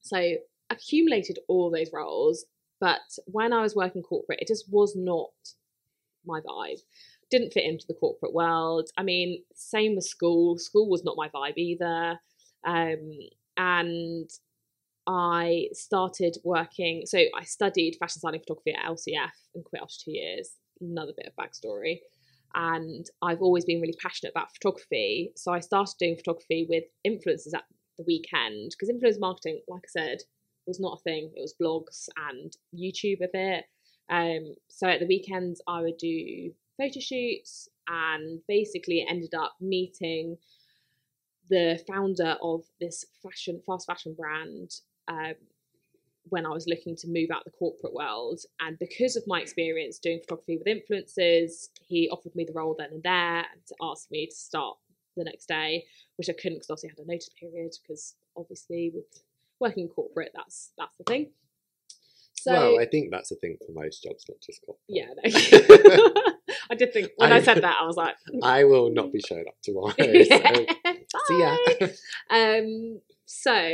So 0.00 0.36
accumulated 0.70 1.38
all 1.48 1.70
those 1.70 1.90
roles 1.92 2.44
But 2.80 3.00
when 3.26 3.52
I 3.52 3.62
was 3.62 3.74
working 3.74 4.02
corporate, 4.02 4.40
it 4.40 4.48
just 4.48 4.66
was 4.70 4.94
not 4.94 5.30
my 6.24 6.40
vibe. 6.40 6.78
Didn't 7.30 7.52
fit 7.52 7.64
into 7.64 7.86
the 7.86 7.94
corporate 7.94 8.32
world. 8.32 8.90
I 8.96 9.02
mean, 9.02 9.42
same 9.54 9.96
with 9.96 10.04
school. 10.04 10.58
School 10.58 10.88
was 10.88 11.04
not 11.04 11.16
my 11.16 11.28
vibe 11.28 11.56
either. 11.56 12.18
Um, 12.64 13.10
and 13.56 14.30
I 15.06 15.68
started 15.72 16.36
working. 16.44 17.02
So 17.06 17.18
I 17.36 17.44
studied 17.44 17.96
fashion 17.98 18.20
styling 18.20 18.40
photography 18.40 18.74
at 18.74 18.84
LCF 18.88 19.32
and 19.54 19.64
quit 19.64 19.82
after 19.82 20.04
two 20.04 20.12
years. 20.12 20.50
Another 20.80 21.12
bit 21.16 21.26
of 21.26 21.34
backstory. 21.34 21.98
And 22.54 23.04
I've 23.20 23.42
always 23.42 23.64
been 23.64 23.80
really 23.80 23.96
passionate 24.00 24.30
about 24.30 24.54
photography. 24.54 25.32
So 25.36 25.52
I 25.52 25.60
started 25.60 25.94
doing 25.98 26.16
photography 26.16 26.66
with 26.68 26.84
influencers 27.06 27.54
at 27.54 27.64
the 27.98 28.04
weekend 28.06 28.70
because 28.70 28.88
influencer 28.88 29.20
marketing, 29.20 29.60
like 29.68 29.82
I 29.84 30.00
said, 30.00 30.18
was 30.66 30.80
not 30.80 30.98
a 30.98 31.02
thing. 31.02 31.30
It 31.34 31.40
was 31.40 31.54
blogs 31.60 32.08
and 32.30 32.56
YouTube 32.74 33.22
a 33.22 33.28
bit. 33.32 33.64
Um, 34.10 34.54
so 34.68 34.88
at 34.88 35.00
the 35.00 35.06
weekends, 35.06 35.60
I 35.66 35.82
would 35.82 35.98
do 35.98 36.52
photo 36.78 37.00
shoots 37.00 37.68
and 37.88 38.40
basically 38.46 39.04
ended 39.08 39.34
up 39.34 39.54
meeting 39.60 40.36
the 41.50 41.82
founder 41.88 42.36
of 42.42 42.64
this 42.80 43.04
fashion 43.22 43.60
fast 43.66 43.86
fashion 43.86 44.14
brand 44.14 44.80
um, 45.08 45.34
when 46.28 46.44
I 46.44 46.50
was 46.50 46.66
looking 46.66 46.94
to 46.96 47.08
move 47.08 47.30
out 47.30 47.44
the 47.44 47.50
corporate 47.50 47.94
world. 47.94 48.40
And 48.60 48.78
because 48.78 49.16
of 49.16 49.26
my 49.26 49.40
experience 49.40 49.98
doing 49.98 50.20
photography 50.20 50.58
with 50.58 50.66
influencers, 50.66 51.68
he 51.86 52.08
offered 52.10 52.34
me 52.34 52.44
the 52.44 52.52
role 52.52 52.76
then 52.78 52.90
and 52.92 53.02
there 53.02 53.38
and 53.38 53.62
asked 53.82 54.10
me 54.10 54.26
to 54.26 54.34
start 54.34 54.76
the 55.18 55.24
next 55.24 55.46
day, 55.46 55.84
which 56.16 56.28
I 56.28 56.32
couldn't 56.32 56.58
because 56.58 56.70
obviously 56.70 56.90
I 56.90 56.94
had 56.98 57.06
a 57.06 57.10
notice 57.10 57.30
period 57.38 57.72
because 57.82 58.14
obviously 58.36 58.92
with 58.94 59.22
working 59.60 59.84
in 59.84 59.88
corporate, 59.88 60.32
that's 60.34 60.72
that's 60.78 60.96
the 60.98 61.04
thing. 61.04 61.30
So 62.40 62.52
well, 62.52 62.80
I 62.80 62.86
think 62.86 63.10
that's 63.10 63.32
a 63.32 63.34
thing 63.36 63.56
for 63.66 63.72
most 63.72 64.02
jobs, 64.02 64.24
not 64.28 64.38
just 64.40 64.60
corporate. 64.64 64.84
Yeah, 64.88 65.06
no. 65.16 66.12
I 66.70 66.74
did 66.74 66.92
think 66.92 67.10
when 67.16 67.32
I, 67.32 67.36
I, 67.36 67.42
said 67.42 67.62
that, 67.62 67.76
I 67.80 67.84
was 67.84 67.96
like, 67.96 68.14
I 68.42 68.64
will 68.64 68.90
not 68.90 69.12
be 69.12 69.20
showing 69.20 69.44
up 69.48 69.56
tomorrow. 69.62 69.94
yeah. 69.98 70.52
So, 70.84 71.18
see 71.26 71.40
ya. 71.40 71.56
um, 72.30 73.00
so 73.26 73.70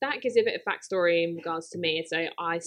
that 0.00 0.20
gives 0.20 0.36
you 0.36 0.42
a 0.42 0.44
bit 0.44 0.60
of 0.60 0.62
backstory 0.70 1.24
in 1.24 1.36
regards 1.36 1.70
to 1.70 1.78
me. 1.78 2.04
So 2.06 2.26
I 2.38 2.60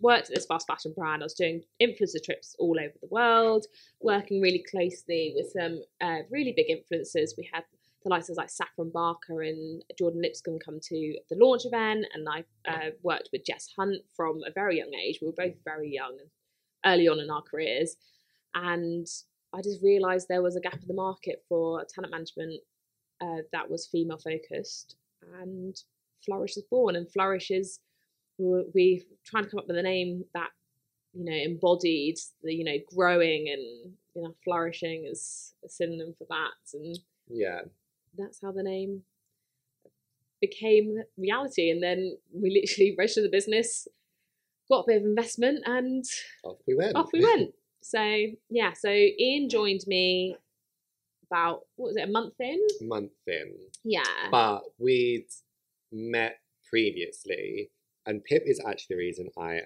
worked 0.00 0.28
at 0.28 0.34
this 0.34 0.46
fast 0.46 0.66
fashion 0.66 0.92
brand. 0.96 1.22
I 1.22 1.26
was 1.26 1.34
doing 1.34 1.62
influencer 1.80 2.22
trips 2.24 2.56
all 2.58 2.78
over 2.78 2.94
the 3.00 3.08
world, 3.10 3.66
working 4.00 4.40
really 4.40 4.64
closely 4.70 5.32
with 5.36 5.50
some 5.52 5.82
uh, 6.00 6.22
really 6.30 6.54
big 6.56 6.66
influencers. 6.68 7.30
We 7.36 7.48
had 7.52 7.64
the 8.02 8.08
likes 8.08 8.28
of 8.30 8.36
like 8.36 8.50
Saffron 8.50 8.90
Barker 8.90 9.42
and 9.42 9.82
Jordan 9.98 10.22
Lipscombe 10.22 10.58
come 10.58 10.80
to 10.80 11.18
the 11.28 11.36
launch 11.36 11.64
event, 11.64 12.06
and 12.14 12.26
I 12.28 12.44
uh, 12.68 12.90
worked 13.02 13.28
with 13.32 13.44
Jess 13.44 13.68
Hunt 13.76 14.02
from 14.16 14.40
a 14.46 14.52
very 14.52 14.78
young 14.78 14.92
age. 14.94 15.18
We 15.20 15.28
were 15.28 15.34
both 15.36 15.54
very 15.64 15.90
young 15.90 16.16
early 16.84 17.08
on 17.08 17.20
in 17.20 17.30
our 17.30 17.42
careers, 17.42 17.96
and 18.54 19.06
I 19.52 19.60
just 19.62 19.82
realised 19.82 20.28
there 20.28 20.42
was 20.42 20.56
a 20.56 20.60
gap 20.60 20.80
in 20.80 20.88
the 20.88 20.94
market 20.94 21.44
for 21.48 21.84
talent 21.92 22.12
management 22.12 22.60
uh, 23.20 23.42
that 23.52 23.70
was 23.70 23.86
female 23.86 24.18
focused, 24.18 24.96
and 25.40 25.76
Flourish 26.24 26.56
was 26.56 26.64
born. 26.70 26.96
And 26.96 27.10
Flourish 27.10 27.50
is 27.50 27.80
we 28.74 29.04
trying 29.24 29.44
to 29.44 29.50
come 29.50 29.58
up 29.58 29.68
with 29.68 29.76
a 29.76 29.82
name 29.82 30.24
that 30.34 30.48
you 31.12 31.24
know 31.24 31.32
embodied 31.32 32.16
the 32.42 32.54
you 32.54 32.64
know 32.64 32.76
growing 32.94 33.48
and 33.48 33.92
you 34.14 34.22
know 34.22 34.34
flourishing 34.44 35.06
as 35.10 35.54
a 35.64 35.68
synonym 35.68 36.14
for 36.16 36.26
that 36.28 36.78
and 36.78 36.98
yeah 37.28 37.60
that's 38.16 38.40
how 38.42 38.52
the 38.52 38.62
name 38.62 39.02
became 40.40 40.96
reality. 41.16 41.70
And 41.70 41.82
then 41.82 42.16
we 42.32 42.50
literally 42.50 42.94
registered 42.98 43.24
the 43.24 43.30
business, 43.30 43.86
got 44.68 44.80
a 44.80 44.84
bit 44.86 44.96
of 44.98 45.04
investment, 45.04 45.60
and 45.66 46.04
off 46.44 46.58
we 46.66 46.74
went. 46.74 46.96
Off 46.96 47.10
we 47.12 47.24
went. 47.24 47.50
so 47.82 48.02
yeah, 48.48 48.72
so 48.72 48.90
Ian 48.90 49.48
joined 49.48 49.82
me 49.86 50.36
about 51.30 51.60
what 51.76 51.88
was 51.88 51.96
it, 51.96 52.08
a 52.08 52.12
month 52.12 52.34
in? 52.40 52.58
Month 52.82 53.12
in. 53.26 53.54
Yeah. 53.84 54.02
But 54.30 54.62
we'd 54.78 55.26
met 55.92 56.38
previously, 56.68 57.70
and 58.06 58.24
Pip 58.24 58.42
is 58.46 58.60
actually 58.66 58.96
the 58.96 58.98
reason 58.98 59.28
I 59.38 59.60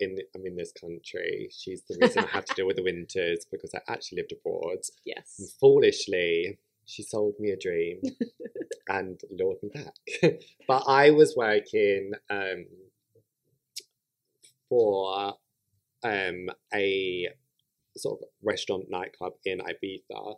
in 0.00 0.18
I'm 0.34 0.46
in 0.46 0.56
this 0.56 0.72
country. 0.72 1.50
She's 1.52 1.82
the 1.82 1.98
reason 2.00 2.24
I 2.24 2.28
have 2.28 2.44
to 2.46 2.54
deal 2.54 2.66
with 2.66 2.76
the 2.76 2.82
winters 2.90 3.46
because 3.50 3.74
I 3.74 3.80
actually 3.92 4.18
lived 4.18 4.32
abroad. 4.32 4.78
Yes. 5.04 5.36
And 5.38 5.48
foolishly, 5.60 6.58
she 6.86 7.02
sold 7.02 7.34
me 7.38 7.50
a 7.50 7.56
dream 7.56 8.00
and 8.88 9.20
lured 9.30 9.58
me 9.62 9.70
back. 9.72 10.40
but 10.68 10.84
I 10.86 11.10
was 11.10 11.34
working 11.36 12.12
um, 12.28 12.66
for 14.68 15.34
um, 16.02 16.48
a 16.74 17.28
sort 17.96 18.20
of 18.20 18.28
restaurant 18.42 18.86
nightclub 18.88 19.34
in 19.44 19.58
Ibiza 19.58 20.36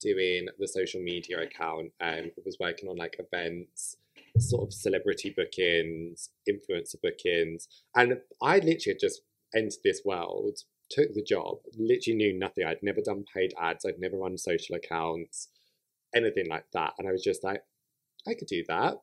doing 0.00 0.46
the 0.58 0.68
social 0.68 1.00
media 1.00 1.40
account 1.40 1.92
and 2.00 2.30
was 2.44 2.56
working 2.60 2.88
on 2.88 2.96
like 2.96 3.18
events 3.18 3.96
sort 4.40 4.62
of 4.62 4.72
celebrity 4.72 5.32
bookings 5.36 6.30
influencer 6.48 6.96
bookings 7.02 7.68
and 7.94 8.18
i 8.42 8.58
literally 8.58 8.98
just 9.00 9.22
entered 9.54 9.78
this 9.84 10.02
world 10.04 10.58
took 10.90 11.12
the 11.14 11.22
job 11.22 11.56
literally 11.76 12.16
knew 12.16 12.38
nothing 12.38 12.64
i'd 12.64 12.82
never 12.82 13.00
done 13.00 13.24
paid 13.34 13.52
ads 13.60 13.84
i'd 13.84 13.98
never 13.98 14.16
run 14.16 14.36
social 14.36 14.74
accounts 14.74 15.48
anything 16.14 16.46
like 16.48 16.64
that. 16.72 16.94
And 16.98 17.08
I 17.08 17.12
was 17.12 17.22
just 17.22 17.44
like, 17.44 17.62
I 18.26 18.34
could 18.34 18.48
do 18.48 18.64
that. 18.68 18.94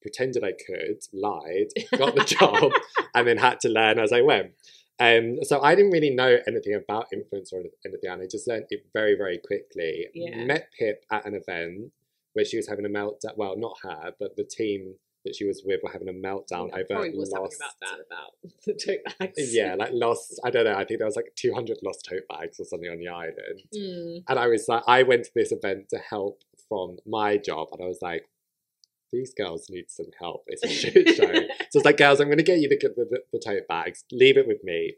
Pretended 0.00 0.42
I 0.42 0.52
could, 0.52 0.98
lied, 1.12 1.68
got 1.96 2.14
the 2.16 2.24
job, 2.24 2.72
and 3.14 3.26
then 3.26 3.38
had 3.38 3.60
to 3.60 3.68
learn 3.68 4.00
as 4.00 4.12
I 4.12 4.20
went. 4.20 4.52
Um, 4.98 5.38
so 5.42 5.62
I 5.62 5.74
didn't 5.74 5.92
really 5.92 6.10
know 6.10 6.38
anything 6.46 6.74
about 6.74 7.06
influence 7.12 7.52
or 7.52 7.60
anything, 7.86 8.10
and 8.10 8.22
I 8.22 8.26
just 8.28 8.48
learned 8.48 8.66
it 8.70 8.86
very, 8.92 9.16
very 9.16 9.38
quickly. 9.38 10.08
Yeah. 10.12 10.44
Met 10.44 10.68
Pip 10.76 11.04
at 11.10 11.24
an 11.24 11.34
event 11.34 11.92
where 12.34 12.44
she 12.44 12.56
was 12.56 12.68
having 12.68 12.86
a 12.86 12.88
meltdown. 12.88 13.36
Well, 13.36 13.56
not 13.56 13.76
her, 13.82 14.12
but 14.18 14.36
the 14.36 14.44
team 14.44 14.94
that 15.24 15.36
she 15.36 15.44
was 15.44 15.62
with 15.64 15.80
were 15.82 15.90
having 15.90 16.08
a 16.08 16.12
meltdown 16.12 16.70
over 16.72 17.10
was 17.16 17.30
lost. 17.30 17.56
about 17.56 17.74
that 17.80 17.98
about 18.06 18.52
the 18.66 18.74
tote 18.74 19.18
bags. 19.18 19.54
Yeah, 19.54 19.74
like 19.74 19.90
lost. 19.92 20.40
I 20.44 20.50
don't 20.50 20.64
know. 20.64 20.74
I 20.74 20.84
think 20.84 20.98
there 20.98 21.06
was 21.06 21.16
like 21.16 21.32
two 21.36 21.52
hundred 21.54 21.78
lost 21.84 22.06
tote 22.08 22.24
bags 22.28 22.58
or 22.58 22.64
something 22.64 22.90
on 22.90 22.98
the 22.98 23.08
island. 23.08 23.62
Mm. 23.74 24.24
And 24.28 24.38
I 24.38 24.48
was 24.48 24.66
like, 24.68 24.82
I 24.86 25.02
went 25.02 25.24
to 25.24 25.30
this 25.34 25.52
event 25.52 25.88
to 25.90 25.98
help 25.98 26.42
from 26.68 26.98
my 27.06 27.36
job, 27.36 27.68
and 27.72 27.82
I 27.82 27.86
was 27.86 27.98
like, 28.02 28.24
these 29.12 29.34
girls 29.34 29.66
need 29.70 29.90
some 29.90 30.10
help. 30.18 30.44
It's 30.46 30.64
a 30.64 30.68
shit 30.68 31.08
show. 31.10 31.32
so 31.32 31.78
it's 31.78 31.84
like, 31.84 31.98
girls, 31.98 32.20
I'm 32.20 32.28
going 32.28 32.38
to 32.38 32.44
get 32.44 32.58
you 32.58 32.68
the, 32.68 32.76
the, 32.78 33.20
the 33.32 33.38
tote 33.38 33.68
bags. 33.68 34.04
Leave 34.10 34.36
it 34.36 34.48
with 34.48 34.64
me. 34.64 34.94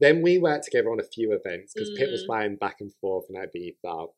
Then 0.00 0.22
we 0.22 0.38
worked 0.38 0.64
together 0.64 0.90
on 0.90 0.98
a 0.98 1.04
few 1.04 1.32
events 1.32 1.74
because 1.74 1.90
mm. 1.90 1.96
Pip 1.96 2.10
was 2.10 2.24
flying 2.24 2.56
back 2.56 2.76
and 2.80 2.92
forth 3.00 3.26
and 3.28 3.38
I'd 3.38 3.52
be 3.52 3.76
Ibiza 3.84 4.08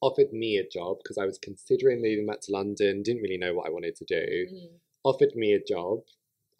offered 0.00 0.32
me 0.32 0.56
a 0.56 0.68
job 0.68 0.98
because 1.02 1.18
I 1.18 1.24
was 1.24 1.38
considering 1.38 2.02
moving 2.02 2.26
back 2.26 2.40
to 2.42 2.52
London, 2.52 3.02
didn't 3.02 3.22
really 3.22 3.38
know 3.38 3.54
what 3.54 3.66
I 3.66 3.70
wanted 3.70 3.96
to 3.96 4.04
do. 4.04 4.46
Mm. 4.54 4.68
Offered 5.04 5.34
me 5.34 5.52
a 5.52 5.62
job. 5.62 6.00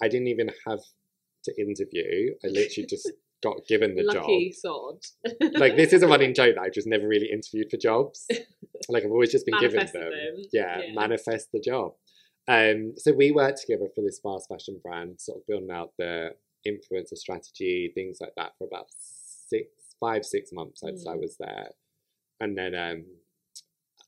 I 0.02 0.08
didn't 0.08 0.28
even 0.28 0.50
have 0.66 0.80
to 1.44 1.60
interview. 1.60 2.34
I 2.44 2.48
literally 2.48 2.86
just 2.90 3.10
got 3.42 3.66
given 3.68 3.94
the 3.94 4.02
Lucky 4.02 4.54
job. 4.62 5.00
sod. 5.02 5.52
like 5.58 5.76
this 5.76 5.92
is 5.92 6.02
a 6.02 6.08
running 6.08 6.34
joke 6.34 6.54
that 6.56 6.62
I've 6.62 6.72
just 6.72 6.86
never 6.86 7.06
really 7.06 7.30
interviewed 7.30 7.70
for 7.70 7.76
jobs. 7.76 8.26
Like 8.88 9.04
I've 9.04 9.10
always 9.10 9.32
just 9.32 9.46
been 9.46 9.58
given 9.58 9.84
them. 9.86 10.10
them. 10.10 10.44
Yeah, 10.52 10.78
yeah, 10.78 10.94
manifest 10.94 11.50
the 11.50 11.58
job. 11.58 11.94
Um, 12.46 12.92
so 12.96 13.12
we 13.12 13.32
worked 13.32 13.62
together 13.62 13.88
for 13.92 14.02
this 14.02 14.20
fast 14.20 14.48
fashion 14.48 14.80
brand, 14.84 15.20
sort 15.20 15.38
of 15.38 15.46
building 15.46 15.70
out 15.72 15.92
the 15.98 16.34
influencer 16.64 17.16
strategy, 17.16 17.90
things 17.94 18.18
like 18.20 18.34
that 18.36 18.52
for 18.58 18.66
about 18.66 18.86
six, 18.90 19.70
five, 19.98 20.24
six 20.24 20.50
months. 20.52 20.82
I'd 20.84 20.94
mm. 20.94 21.10
I 21.10 21.16
was 21.16 21.36
there, 21.40 21.70
and 22.38 22.56
then 22.56 22.74
um, 22.74 23.06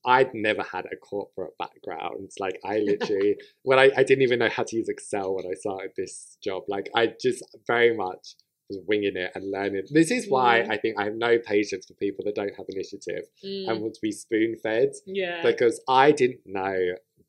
I'd 0.06 0.32
never 0.34 0.62
had 0.62 0.86
a 0.86 0.96
corporate 0.96 1.56
background. 1.58 2.30
Like 2.38 2.58
I 2.64 2.78
literally, 2.84 3.36
when 3.62 3.78
I, 3.78 3.90
I 3.96 4.02
didn't 4.02 4.22
even 4.22 4.38
know 4.38 4.48
how 4.48 4.64
to 4.64 4.76
use 4.76 4.88
Excel 4.88 5.34
when 5.34 5.46
I 5.46 5.54
started 5.54 5.92
this 5.96 6.36
job. 6.42 6.64
Like 6.68 6.88
I 6.94 7.14
just 7.20 7.42
very 7.66 7.96
much 7.96 8.34
was 8.68 8.78
winging 8.86 9.16
it 9.16 9.32
and 9.34 9.50
learning. 9.50 9.82
This 9.90 10.10
is 10.10 10.28
why 10.28 10.60
mm. 10.60 10.70
I 10.70 10.76
think 10.76 10.96
I 10.98 11.04
have 11.04 11.14
no 11.14 11.38
patience 11.38 11.86
for 11.86 11.94
people 11.94 12.24
that 12.26 12.34
don't 12.34 12.54
have 12.56 12.66
initiative 12.68 13.24
mm. 13.44 13.68
and 13.68 13.80
want 13.80 13.94
to 13.94 14.00
be 14.02 14.12
spoon 14.12 14.56
fed. 14.62 14.90
Yeah. 15.06 15.42
Because 15.42 15.80
I 15.88 16.12
didn't 16.12 16.40
know 16.44 16.76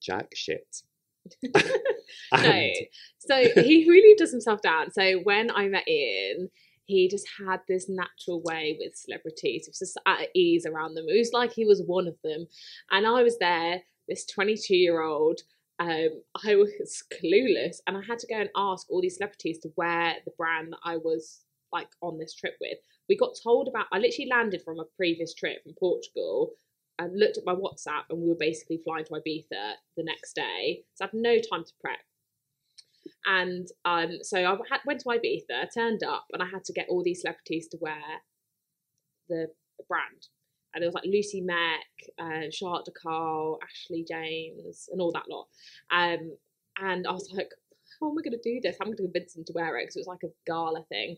jack 0.02 0.28
shit. 0.36 0.82
no. 2.34 2.70
So 3.20 3.36
he 3.62 3.86
really 3.88 4.16
does 4.16 4.32
himself 4.32 4.62
down. 4.62 4.92
So 4.92 5.20
when 5.24 5.50
I 5.52 5.68
met 5.68 5.88
Ian, 5.88 6.50
he 6.90 7.08
just 7.08 7.28
had 7.46 7.62
this 7.68 7.88
natural 7.88 8.42
way 8.42 8.76
with 8.80 8.96
celebrities. 8.96 9.66
He 9.66 9.70
was 9.70 9.80
just 9.80 9.98
at 10.08 10.30
ease 10.34 10.66
around 10.66 10.96
them. 10.96 11.06
It 11.08 11.18
was 11.18 11.34
like 11.34 11.54
he 11.54 11.66
was 11.66 11.84
one 11.86 12.08
of 12.08 12.16
them. 12.24 12.48
And 12.90 13.06
I 13.06 13.22
was 13.22 13.38
there, 13.38 13.84
this 14.08 14.26
22 14.26 14.76
year 14.76 15.02
old. 15.02 15.42
Um, 15.80 16.10
I 16.46 16.56
was 16.56 17.04
clueless 17.14 17.78
and 17.88 17.96
I 17.96 18.02
had 18.02 18.20
to 18.20 18.28
go 18.28 18.36
and 18.36 18.50
ask 18.56 18.90
all 18.90 19.02
these 19.02 19.18
celebrities 19.18 19.60
to 19.60 19.72
wear 19.78 20.16
the 20.26 20.34
brand 20.38 20.74
that 20.74 20.80
I 20.84 20.98
was 20.98 21.46
like 21.72 21.90
on 22.02 22.18
this 22.18 22.34
trip 22.34 22.56
with. 22.60 22.80
We 23.08 23.16
got 23.16 23.38
told 23.42 23.68
about, 23.68 23.86
I 23.92 24.00
literally 24.00 24.30
landed 24.30 24.64
from 24.64 24.80
a 24.80 24.86
previous 24.98 25.34
trip 25.34 25.64
from 25.64 25.74
Portugal 25.80 26.52
and 26.98 27.18
looked 27.18 27.38
at 27.38 27.46
my 27.46 27.54
WhatsApp 27.54 28.04
and 28.10 28.20
we 28.20 28.30
were 28.30 28.36
basically 28.36 28.82
flying 28.84 29.06
to 29.06 29.12
Ibiza 29.12 29.74
the 29.96 30.04
next 30.04 30.34
day. 30.34 30.84
So 30.96 31.06
I 31.06 31.08
had 31.08 31.14
no 31.14 31.38
time 31.40 31.64
to 31.64 31.74
prep. 31.80 32.00
And 33.26 33.68
um, 33.86 34.18
so 34.22 34.38
I 34.38 34.58
had, 34.70 34.82
went 34.86 35.02
to 35.02 35.10
Ibiza, 35.10 35.74
turned 35.74 36.04
up, 36.04 36.26
and 36.34 36.42
I 36.42 36.46
had 36.46 36.64
to 36.66 36.74
get 36.74 36.88
all 36.90 37.04
these 37.04 37.22
celebrities 37.22 37.68
to 37.70 37.78
wear 37.82 38.02
the 39.28 39.48
brand. 39.88 40.28
And 40.74 40.82
there 40.82 40.88
was 40.88 40.96
like 40.96 41.06
Lucy 41.06 41.42
Mack, 41.42 41.86
uh, 42.20 42.50
Charlotte 42.52 42.88
DeCarle, 42.88 43.58
Ashley 43.64 44.06
James, 44.08 44.88
and 44.92 45.02
all 45.02 45.12
that 45.12 45.30
lot. 45.30 45.48
Um, 45.92 46.38
and 46.80 47.08
I 47.08 47.12
was 47.12 47.30
like, 47.34 47.50
how 48.00 48.10
am 48.10 48.18
I 48.18 48.22
going 48.22 48.40
to 48.40 48.44
do 48.44 48.60
this? 48.62 48.78
How 48.80 48.86
am 48.86 48.94
I 48.94 48.96
going 48.96 48.98
to 48.98 49.14
convince 49.14 49.34
them 49.34 49.46
to 49.46 49.54
wear 49.54 49.78
it? 49.78 49.84
Because 49.84 49.96
it 49.96 50.00
was 50.00 50.08
like 50.08 50.24
a 50.24 50.34
gala 50.46 50.84
thing. 50.90 51.18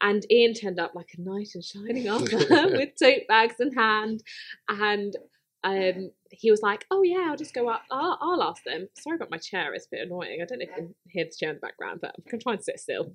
And 0.00 0.30
Ian 0.30 0.54
turned 0.54 0.80
up 0.80 0.94
like 0.94 1.14
a 1.16 1.20
knight 1.20 1.48
in 1.54 1.62
shining 1.62 2.08
armor 2.08 2.26
with 2.76 2.90
tote 3.00 3.26
bags 3.28 3.54
in 3.58 3.72
hand. 3.72 4.22
And 4.68 5.16
um, 5.64 6.10
he 6.30 6.50
was 6.50 6.60
like, 6.62 6.84
"Oh 6.90 7.02
yeah, 7.02 7.28
I'll 7.30 7.36
just 7.36 7.54
go 7.54 7.68
up. 7.68 7.82
I'll, 7.90 8.18
I'll, 8.20 8.42
ask 8.42 8.62
them." 8.64 8.86
Sorry 8.98 9.16
about 9.16 9.30
my 9.30 9.38
chair; 9.38 9.72
it's 9.72 9.86
a 9.86 9.90
bit 9.90 10.06
annoying. 10.06 10.40
I 10.42 10.44
don't 10.44 10.58
know 10.58 10.64
if 10.64 10.68
you 10.68 10.74
can 10.76 10.94
hear 11.08 11.24
the 11.24 11.34
chair 11.36 11.48
in 11.48 11.56
the 11.56 11.60
background, 11.60 12.00
but 12.02 12.14
I'm 12.16 12.38
to 12.38 12.42
try 12.42 12.52
and 12.52 12.62
sit 12.62 12.78
still. 12.78 13.14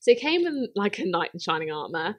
So 0.00 0.12
he 0.12 0.14
came 0.14 0.46
in 0.46 0.68
like 0.74 0.98
a 0.98 1.04
knight 1.04 1.30
in 1.34 1.40
shining 1.40 1.70
armor 1.70 2.16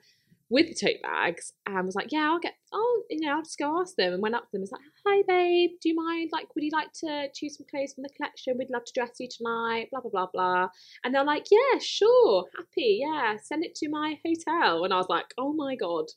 with 0.48 0.68
the 0.68 0.74
tote 0.74 1.02
bags 1.02 1.54
and 1.66 1.84
was 1.84 1.96
like, 1.96 2.12
"Yeah, 2.12 2.30
I'll 2.30 2.38
get. 2.38 2.54
Oh, 2.72 3.02
you 3.10 3.26
know, 3.26 3.34
I'll 3.34 3.42
just 3.42 3.58
go 3.58 3.80
ask 3.80 3.96
them." 3.96 4.12
And 4.12 4.22
went 4.22 4.36
up 4.36 4.44
to 4.44 4.52
them. 4.52 4.60
and 4.60 4.62
Was 4.62 4.72
like, 4.72 4.82
"Hi, 5.04 5.22
babe. 5.26 5.70
Do 5.80 5.88
you 5.88 5.96
mind? 5.96 6.30
Like, 6.32 6.54
would 6.54 6.62
you 6.62 6.70
like 6.72 6.92
to 7.00 7.28
choose 7.34 7.56
some 7.56 7.66
clothes 7.68 7.94
from 7.94 8.04
the 8.04 8.10
collection? 8.10 8.56
We'd 8.56 8.70
love 8.70 8.84
to 8.84 8.92
dress 8.94 9.16
you 9.18 9.26
tonight. 9.28 9.88
Blah 9.90 10.02
blah 10.02 10.10
blah 10.10 10.28
blah." 10.32 10.68
And 11.02 11.12
they're 11.12 11.24
like, 11.24 11.46
"Yeah, 11.50 11.80
sure, 11.80 12.44
happy. 12.56 13.00
Yeah, 13.02 13.38
send 13.42 13.64
it 13.64 13.74
to 13.76 13.88
my 13.88 14.20
hotel." 14.24 14.84
And 14.84 14.94
I 14.94 14.98
was 14.98 15.08
like, 15.08 15.34
"Oh 15.36 15.52
my 15.52 15.74
god, 15.74 16.12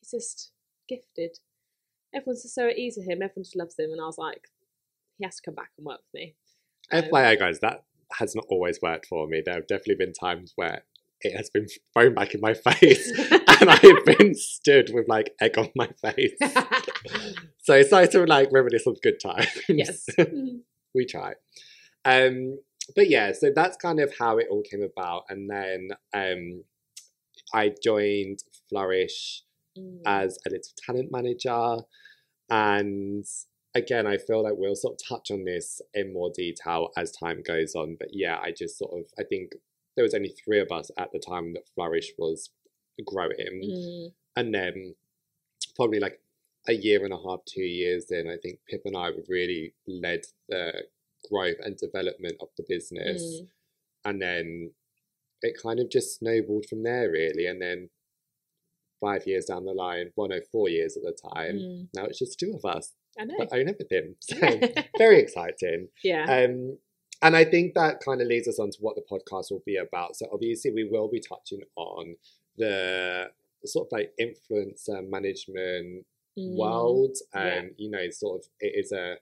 he's 0.00 0.10
just 0.10 0.52
gifted." 0.86 1.38
Everyone's 2.14 2.42
just 2.42 2.54
so 2.54 2.68
at 2.68 2.78
ease 2.78 2.96
with 2.96 3.08
him. 3.08 3.22
Everyone 3.22 3.44
just 3.44 3.56
loves 3.56 3.78
him, 3.78 3.90
and 3.92 4.00
I 4.00 4.06
was 4.06 4.18
like, 4.18 4.48
he 5.18 5.24
has 5.24 5.36
to 5.36 5.42
come 5.42 5.54
back 5.54 5.70
and 5.76 5.86
work 5.86 6.00
with 6.12 6.20
me. 6.20 6.34
Um, 6.92 7.02
FYI, 7.02 7.38
guys, 7.38 7.60
that 7.60 7.84
has 8.18 8.34
not 8.34 8.46
always 8.48 8.80
worked 8.82 9.06
for 9.06 9.26
me. 9.26 9.42
There 9.44 9.54
have 9.54 9.66
definitely 9.66 10.04
been 10.04 10.12
times 10.12 10.52
where 10.56 10.84
it 11.20 11.36
has 11.36 11.50
been 11.50 11.66
thrown 11.92 12.14
back 12.14 12.34
in 12.34 12.40
my 12.40 12.54
face, 12.68 13.10
and 13.30 13.70
I 13.70 13.76
have 13.76 14.04
been 14.18 14.34
stood 14.34 14.90
with 14.92 15.08
like 15.08 15.34
egg 15.40 15.58
on 15.58 15.70
my 15.76 15.88
face. 16.02 16.36
so 17.58 17.74
it's 17.74 17.92
nice 17.92 18.08
to 18.10 18.24
like 18.24 18.50
reminisce 18.52 18.86
of 18.86 19.00
good 19.02 19.20
times. 19.20 19.46
Yes, 19.68 20.06
we 20.94 21.06
try. 21.06 21.34
Um, 22.04 22.58
but 22.96 23.08
yeah, 23.08 23.32
so 23.32 23.52
that's 23.54 23.76
kind 23.76 24.00
of 24.00 24.12
how 24.18 24.38
it 24.38 24.46
all 24.50 24.62
came 24.62 24.82
about, 24.82 25.24
and 25.28 25.48
then 25.48 25.90
um, 26.14 26.64
I 27.52 27.74
joined 27.82 28.40
Flourish 28.68 29.42
mm. 29.78 30.00
as 30.06 30.38
a 30.46 30.50
little 30.50 30.72
talent 30.84 31.10
manager. 31.10 31.76
And 32.48 33.24
again, 33.74 34.06
I 34.06 34.16
feel 34.16 34.42
like 34.42 34.54
we'll 34.56 34.74
sort 34.74 34.94
of 34.94 35.08
touch 35.08 35.30
on 35.30 35.44
this 35.44 35.80
in 35.94 36.12
more 36.12 36.30
detail 36.34 36.90
as 36.96 37.12
time 37.12 37.42
goes 37.46 37.74
on. 37.74 37.96
But 37.98 38.08
yeah, 38.12 38.38
I 38.42 38.52
just 38.56 38.78
sort 38.78 38.92
of, 38.98 39.06
I 39.18 39.22
think 39.24 39.52
there 39.96 40.04
was 40.04 40.14
only 40.14 40.34
three 40.44 40.60
of 40.60 40.72
us 40.72 40.90
at 40.98 41.12
the 41.12 41.18
time 41.20 41.52
that 41.54 41.68
Flourish 41.74 42.12
was 42.18 42.50
growing. 43.06 43.62
Mm. 43.64 44.12
And 44.36 44.54
then 44.54 44.94
probably 45.76 46.00
like 46.00 46.20
a 46.68 46.72
year 46.72 47.04
and 47.04 47.12
a 47.12 47.16
half, 47.16 47.40
two 47.46 47.62
years 47.62 48.10
in, 48.10 48.28
I 48.28 48.36
think 48.42 48.58
Pip 48.68 48.82
and 48.84 48.96
I 48.96 49.10
would 49.10 49.26
really 49.28 49.74
led 49.86 50.20
the 50.48 50.84
growth 51.30 51.56
and 51.60 51.76
development 51.76 52.36
of 52.40 52.48
the 52.56 52.64
business. 52.68 53.22
Mm. 53.22 53.48
And 54.04 54.22
then 54.22 54.70
it 55.42 55.56
kind 55.62 55.80
of 55.80 55.90
just 55.90 56.18
snowballed 56.18 56.66
from 56.68 56.82
there, 56.82 57.10
really. 57.10 57.46
And 57.46 57.60
then 57.60 57.90
five 59.00 59.26
years 59.26 59.46
down 59.46 59.64
the 59.64 59.72
line, 59.72 60.12
well, 60.16 60.28
no, 60.28 60.40
four 60.52 60.68
years 60.68 60.96
at 60.96 61.02
the 61.02 61.16
time. 61.34 61.56
Mm. 61.56 61.88
Now 61.94 62.04
it's 62.04 62.18
just 62.18 62.38
two 62.38 62.52
of 62.54 62.64
us 62.64 62.92
I 63.18 63.24
know. 63.24 63.34
that 63.38 63.52
own 63.52 63.68
everything. 63.68 64.14
So 64.20 64.82
very 64.98 65.18
exciting. 65.20 65.88
Yeah. 66.04 66.24
Um, 66.24 66.78
and 67.22 67.36
I 67.36 67.44
think 67.44 67.74
that 67.74 68.00
kind 68.04 68.20
of 68.22 68.28
leads 68.28 68.48
us 68.48 68.58
on 68.58 68.70
to 68.70 68.78
what 68.80 68.96
the 68.96 69.02
podcast 69.10 69.50
will 69.50 69.62
be 69.66 69.76
about. 69.76 70.16
So 70.16 70.26
obviously, 70.32 70.70
we 70.72 70.84
will 70.84 71.08
be 71.08 71.20
touching 71.20 71.60
on 71.76 72.16
the 72.56 73.30
sort 73.66 73.88
of 73.88 73.92
like 73.92 74.12
influencer 74.20 75.06
management 75.08 76.06
Mm. 76.38 76.56
world, 76.56 77.16
and 77.34 77.66
Yeah. 77.66 77.70
you 77.76 77.90
know, 77.90 78.08
sort 78.10 78.40
of 78.40 78.48
it 78.60 78.72
is 78.76 78.92
a 78.92 79.16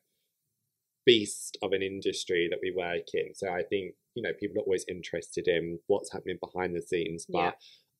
beast 1.07 1.57
of 1.62 1.72
an 1.72 1.83
industry 1.83 2.48
that 2.50 2.59
we 2.62 2.70
work 2.70 3.07
in. 3.14 3.35
So 3.35 3.48
I 3.48 3.62
think 3.62 3.94
you 4.14 4.22
know 4.22 4.33
people 4.38 4.59
are 4.59 4.64
always 4.64 4.85
interested 4.88 5.48
in 5.48 5.79
what's 5.87 6.12
happening 6.12 6.38
behind 6.42 6.76
the 6.76 6.83
scenes, 6.83 7.24
but 7.29 7.38
Yeah. 7.38 7.52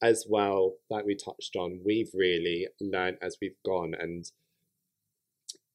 As 0.03 0.27
well, 0.29 0.75
like 0.91 1.05
we 1.05 1.15
touched 1.17 1.57
on, 1.57 1.81
we've 1.85 2.11
really 2.15 2.69
learned 2.81 3.19
as 3.23 3.37
we've 3.43 3.61
gone, 3.65 3.95
and 3.99 4.25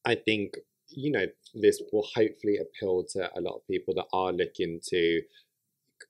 I 0.06 0.16
think 0.16 0.56
you 0.90 1.12
know 1.12 1.26
this 1.56 1.82
will 1.92 2.06
hopefully 2.16 2.58
appeal 2.58 3.04
to 3.14 3.30
a 3.36 3.42
lot 3.42 3.56
of 3.56 3.68
people 3.68 3.94
that 3.96 4.06
are 4.14 4.32
looking 4.32 4.80
to 4.90 5.22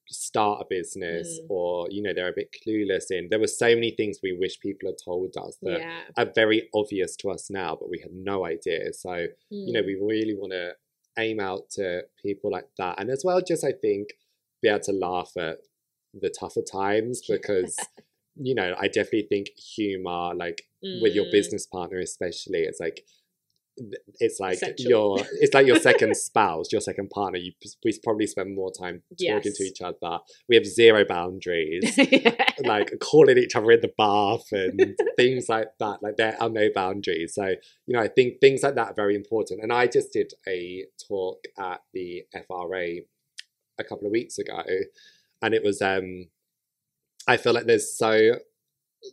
start 0.10 0.62
a 0.62 0.66
business 0.70 1.40
Mm. 1.40 1.46
or 1.50 1.88
you 1.90 2.02
know 2.02 2.14
they're 2.14 2.28
a 2.30 2.34
bit 2.36 2.50
clueless 2.66 3.06
in 3.12 3.28
there 3.30 3.40
were 3.40 3.48
so 3.48 3.68
many 3.68 3.92
things 3.92 4.20
we 4.22 4.36
wish 4.38 4.60
people 4.60 4.90
had 4.90 4.98
told 5.04 5.36
us 5.38 5.58
that 5.62 5.80
yeah. 5.80 6.02
are 6.18 6.30
very 6.36 6.68
obvious 6.74 7.16
to 7.18 7.30
us 7.30 7.50
now 7.50 7.78
but 7.80 7.90
we 7.90 8.00
had 8.00 8.12
no 8.12 8.46
idea 8.46 8.92
so 8.94 9.28
you 9.50 9.72
know 9.72 9.82
Mm. 9.82 9.86
we 9.86 9.96
really 10.02 10.36
want 10.36 10.52
to 10.52 10.72
aim 11.20 11.40
out 11.40 11.70
to 11.72 12.02
people 12.22 12.52
like 12.52 12.68
that 12.78 13.00
and 13.00 13.10
as 13.12 13.24
well 13.24 13.40
just 13.42 13.64
i 13.64 13.72
think 13.72 14.10
be 14.62 14.68
able 14.70 14.80
to 14.80 14.92
laugh 14.92 15.32
at 15.38 15.60
the 16.14 16.30
tougher 16.40 16.62
times 16.62 17.22
because 17.28 17.76
you 18.36 18.54
know 18.56 18.76
i 18.80 18.88
definitely 18.88 19.28
think 19.30 19.48
humor 19.58 20.34
like 20.36 20.64
with 21.02 21.14
your 21.14 21.26
Mm. 21.26 21.32
business 21.32 21.66
partner 21.66 22.00
especially 22.00 22.60
it's 22.64 22.80
like 22.80 23.06
it's 24.20 24.40
like 24.40 24.54
Essential. 24.54 24.90
your 24.90 25.20
it's 25.40 25.54
like 25.54 25.66
your 25.66 25.80
second 25.80 26.16
spouse 26.28 26.72
your 26.72 26.82
second 26.82 27.10
partner 27.10 27.40
you 27.40 27.54
we 27.84 27.98
probably 28.04 28.28
spend 28.28 28.54
more 28.56 28.72
time 28.72 29.02
talking 29.20 29.52
to 29.56 29.64
each 29.64 29.82
other 29.82 30.20
we 30.48 30.56
have 30.56 30.66
zero 30.66 31.04
boundaries 31.04 31.98
yeah. 31.98 32.36
like 32.66 32.92
calling 33.00 33.38
each 33.40 33.56
other 33.56 33.72
in 33.72 33.82
the 33.82 33.92
bath 33.98 34.46
and 34.52 34.96
things 35.18 35.50
like 35.50 35.70
that. 35.80 36.04
Like 36.04 36.18
there 36.18 36.38
are 36.40 36.50
no 36.50 36.70
boundaries. 36.74 37.34
So, 37.34 37.46
you 37.88 37.96
know, 37.96 38.00
I 38.00 38.08
think 38.08 38.40
things 38.40 38.62
like 38.62 38.76
that 38.76 38.90
are 38.90 38.94
very 38.94 39.16
important. 39.16 39.62
And 39.64 39.74
I 39.74 39.88
just 39.88 40.14
did 40.14 40.34
a 40.48 40.86
talk 41.08 41.40
at 41.58 41.82
the 41.94 42.24
FRA 42.48 42.88
a 43.80 43.84
couple 43.84 44.06
of 44.06 44.12
weeks 44.12 44.38
ago, 44.38 44.62
and 45.44 45.54
it 45.54 45.64
was 45.64 45.80
um 45.82 46.30
I 47.28 47.38
feel 47.38 47.54
like 47.54 47.66
there's 47.68 47.96
so 47.96 48.36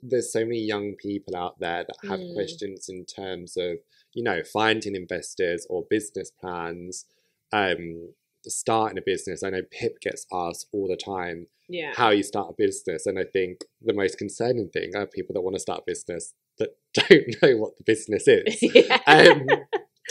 there's 0.02 0.32
so 0.32 0.40
many 0.44 0.60
young 0.60 0.94
people 0.94 1.36
out 1.36 1.58
there 1.58 1.84
that 1.84 2.08
have 2.08 2.20
Mm. 2.20 2.34
questions 2.34 2.88
in 2.88 3.04
terms 3.04 3.56
of, 3.56 3.78
you 4.14 4.22
know, 4.22 4.42
finding 4.44 4.94
investors 4.94 5.66
or 5.68 5.84
business 5.90 6.30
plans, 6.30 7.06
um, 7.52 8.14
starting 8.46 8.98
a 8.98 9.02
business. 9.02 9.42
I 9.42 9.50
know 9.50 9.62
Pip 9.70 10.00
gets 10.00 10.26
asked 10.32 10.68
all 10.72 10.86
the 10.86 10.96
time, 10.96 11.48
yeah. 11.68 11.92
how 11.96 12.10
you 12.10 12.22
start 12.22 12.50
a 12.50 12.54
business. 12.56 13.04
And 13.06 13.18
I 13.18 13.24
think 13.24 13.64
the 13.82 13.92
most 13.92 14.16
concerning 14.16 14.68
thing 14.68 14.94
are 14.94 15.06
people 15.06 15.34
that 15.34 15.40
want 15.42 15.56
to 15.56 15.60
start 15.60 15.80
a 15.80 15.90
business 15.90 16.34
that 16.58 16.76
don't 16.94 17.42
know 17.42 17.56
what 17.56 17.76
the 17.76 17.84
business 17.84 18.28
is. 18.28 18.58
yeah. 18.62 19.00
Um, 19.08 19.46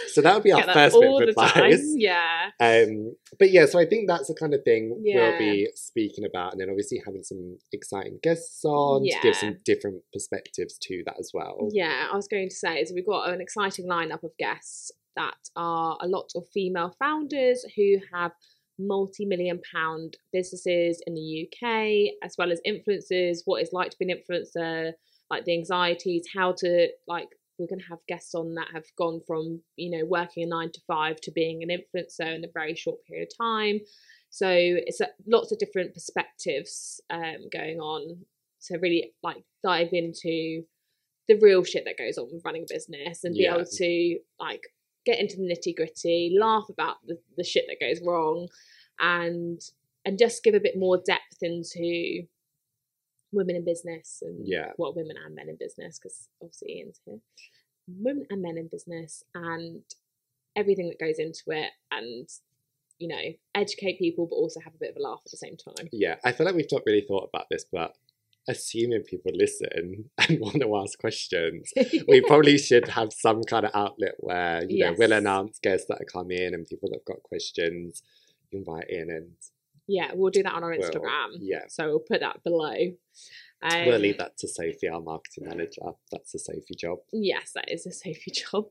so 0.07 0.21
that 0.21 0.33
would 0.33 0.43
be 0.43 0.51
our 0.51 0.63
first 0.63 0.95
bit 0.99 1.29
of 1.29 1.35
the 1.35 1.41
time. 1.41 1.63
advice. 1.65 1.85
Yeah. 1.97 2.49
Um, 2.59 3.15
but 3.37 3.51
yeah, 3.51 3.65
so 3.65 3.79
I 3.79 3.85
think 3.85 4.07
that's 4.07 4.27
the 4.27 4.35
kind 4.35 4.53
of 4.53 4.63
thing 4.63 5.01
Yeah. 5.03 5.29
we'll 5.31 5.39
be 5.39 5.67
speaking 5.75 6.25
about, 6.25 6.53
and 6.53 6.61
then 6.61 6.69
obviously 6.69 7.01
having 7.05 7.23
some 7.23 7.57
exciting 7.73 8.19
guests 8.23 8.63
on 8.63 9.03
to 9.03 9.15
give 9.21 9.35
some 9.35 9.57
different 9.65 10.01
perspectives 10.13 10.77
to 10.83 11.03
that 11.05 11.15
as 11.19 11.31
well. 11.33 11.69
Yeah, 11.71 12.07
I 12.11 12.15
was 12.15 12.27
going 12.27 12.49
to 12.49 12.55
say 12.55 12.79
is 12.79 12.91
we've 12.93 13.05
got 13.05 13.29
an 13.29 13.41
exciting 13.41 13.87
lineup 13.87 14.23
of 14.23 14.31
guests 14.37 14.91
that 15.15 15.37
are 15.55 15.97
a 16.01 16.07
lot 16.07 16.29
of 16.35 16.47
female 16.53 16.95
founders 16.99 17.65
who 17.75 17.97
have 18.13 18.31
multi-million 18.77 19.59
pound 19.75 20.15
businesses 20.31 21.01
in 21.05 21.13
the 21.13 21.47
UK, 21.47 22.13
as 22.23 22.35
well 22.37 22.51
as 22.51 22.61
influencers, 22.65 23.39
what 23.45 23.61
it's 23.61 23.73
like 23.73 23.91
to 23.91 23.97
be 23.99 24.09
an 24.09 24.17
influencer, 24.17 24.93
like 25.29 25.43
the 25.45 25.53
anxieties, 25.53 26.25
how 26.33 26.53
to 26.53 26.87
like 27.07 27.27
we're 27.59 27.67
going 27.67 27.79
to 27.81 27.85
have 27.89 27.99
guests 28.07 28.33
on 28.33 28.55
that 28.55 28.67
have 28.73 28.85
gone 28.97 29.21
from 29.27 29.61
you 29.75 29.91
know 29.91 30.05
working 30.05 30.43
a 30.43 30.47
nine 30.47 30.71
to 30.71 30.81
five 30.87 31.19
to 31.21 31.31
being 31.31 31.61
an 31.63 31.69
influencer 31.69 32.33
in 32.35 32.43
a 32.43 32.47
very 32.53 32.75
short 32.75 33.03
period 33.05 33.27
of 33.31 33.37
time. 33.45 33.79
So 34.31 34.47
it's 34.49 35.01
a, 35.01 35.07
lots 35.27 35.51
of 35.51 35.57
different 35.59 35.93
perspectives 35.93 37.01
um, 37.09 37.49
going 37.51 37.79
on 37.79 38.19
to 38.67 38.77
really 38.77 39.13
like 39.23 39.43
dive 39.63 39.89
into 39.91 40.63
the 41.27 41.35
real 41.41 41.63
shit 41.63 41.83
that 41.85 41.97
goes 41.97 42.17
on 42.17 42.27
with 42.31 42.41
running 42.45 42.63
a 42.63 42.73
business 42.73 43.23
and 43.23 43.33
be 43.35 43.43
Yeah. 43.43 43.55
able 43.55 43.65
to 43.65 44.19
like 44.39 44.63
get 45.05 45.19
into 45.19 45.37
the 45.37 45.43
nitty 45.43 45.75
gritty, 45.75 46.35
laugh 46.39 46.65
about 46.69 46.97
the, 47.07 47.17
the 47.37 47.43
shit 47.43 47.65
that 47.67 47.79
goes 47.79 48.01
wrong, 48.05 48.47
and 48.99 49.59
and 50.05 50.17
just 50.17 50.43
give 50.43 50.53
a 50.55 50.59
bit 50.59 50.75
more 50.77 50.97
depth 51.05 51.37
into 51.41 52.23
women 53.31 53.55
in 53.55 53.65
business 53.65 54.19
and 54.21 54.47
Yeah. 54.47 54.71
what 54.77 54.95
women 54.95 55.15
and 55.23 55.35
men 55.35 55.49
in 55.49 55.55
business 55.57 55.99
because 55.99 56.27
obviously 56.41 56.77
Ian's 56.79 56.99
here, 57.05 57.19
women 57.87 58.25
and 58.29 58.41
men 58.41 58.57
in 58.57 58.67
business 58.67 59.23
and 59.35 59.83
everything 60.55 60.87
that 60.89 60.99
goes 60.99 61.19
into 61.19 61.43
it 61.47 61.71
and 61.91 62.27
you 62.97 63.07
know 63.07 63.21
educate 63.55 63.97
people 63.99 64.25
but 64.27 64.35
also 64.35 64.59
have 64.59 64.73
a 64.75 64.77
bit 64.77 64.89
of 64.91 64.97
a 64.97 65.01
laugh 65.01 65.21
at 65.25 65.31
the 65.31 65.37
same 65.37 65.55
time. 65.55 65.87
Yeah, 65.91 66.15
I 66.25 66.31
feel 66.31 66.45
like 66.45 66.55
we've 66.55 66.71
not 66.71 66.81
really 66.85 67.05
thought 67.07 67.29
about 67.33 67.45
this, 67.49 67.65
but 67.71 67.93
assuming 68.47 69.03
people 69.03 69.31
listen 69.35 70.09
and 70.17 70.39
want 70.39 70.59
to 70.61 70.75
ask 70.77 70.97
questions, 70.99 71.71
we 72.07 72.21
probably 72.27 72.57
should 72.57 72.87
have 72.89 73.13
some 73.13 73.43
kind 73.43 73.65
of 73.65 73.71
outlet 73.75 74.15
where 74.19 74.63
you 74.67 74.83
know 74.83 74.95
we'll 74.97 75.13
announce 75.13 75.59
guests 75.59 75.85
that 75.87 76.01
are 76.01 76.05
coming 76.11 76.39
in 76.39 76.53
and 76.53 76.65
people 76.67 76.89
that've 76.89 77.05
got 77.05 77.21
questions 77.23 78.01
invite 78.51 78.89
in 78.89 79.09
and 79.11 79.31
Yeah, 79.89 80.11
we'll 80.13 80.29
do 80.31 80.43
that 80.43 80.53
on 80.53 80.63
our 80.63 80.69
We'll- 80.77 80.79
Instagram. 80.89 81.37
yeah. 81.39 81.63
So 81.67 81.87
we'll 81.87 81.99
put 81.99 82.19
that 82.21 82.43
below. 82.43 82.75
Um, 83.61 83.85
we'll 83.87 83.99
leave 83.99 84.19
that 84.19 84.37
to 84.37 84.47
Sophie, 84.47 84.87
our 84.87 85.01
marketing 85.01 85.45
manager. 85.49 85.81
That's 86.11 86.33
a 86.35 86.39
Sophie 86.39 86.75
job. 86.77 86.99
Yes, 87.11 87.51
that 87.55 87.69
is 87.69 87.85
a 87.87 87.91
Sophie 87.91 88.31
job. 88.31 88.67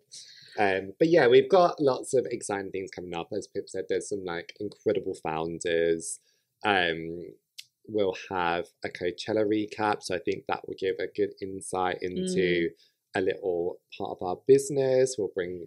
Um, 0.59 0.93
but 0.99 1.09
yeah, 1.09 1.27
we've 1.27 1.49
got 1.49 1.81
lots 1.81 2.15
of 2.15 2.25
exciting 2.31 2.71
things 2.71 2.91
coming 2.91 3.15
up. 3.15 3.29
As 3.37 3.47
Pip 3.49 3.69
said, 3.69 3.85
there's 3.89 4.09
some 4.09 4.25
like 4.25 4.55
incredible 4.61 5.15
founders. 5.15 6.21
Um, 6.65 7.27
we'll 7.89 8.17
have 8.31 8.67
a 8.85 8.89
Coachella 8.89 9.45
recap, 9.47 10.03
so 10.03 10.15
I 10.15 10.19
think 10.21 10.45
that 10.49 10.67
will 10.67 10.77
give 10.79 10.97
a 11.01 11.07
good 11.09 11.35
insight 11.43 11.99
into 12.03 12.71
a 13.15 13.21
little 13.21 13.81
part 13.97 14.11
of 14.19 14.23
our 14.27 14.39
business. 14.47 15.17
We'll 15.19 15.33
bring 15.35 15.67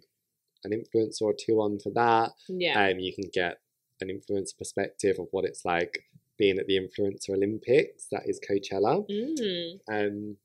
an 0.64 0.72
influencer 0.72 1.22
or 1.22 1.34
two 1.34 1.60
on 1.60 1.78
for 1.78 1.90
that. 1.90 2.32
Yeah. 2.48 2.88
Um, 2.88 2.98
you 2.98 3.12
can 3.14 3.28
get 3.32 3.58
an 4.02 4.08
influencer 4.08 4.56
perspective 4.58 5.16
of 5.18 5.28
what 5.30 5.44
it's 5.44 5.64
like 5.64 6.04
being 6.38 6.58
at 6.58 6.66
the 6.66 6.78
Influencer 6.78 7.30
Olympics. 7.30 8.06
That 8.10 8.22
is 8.26 8.40
Coachella. 8.40 9.06
Mm, 9.08 9.80
Um, 9.88 10.36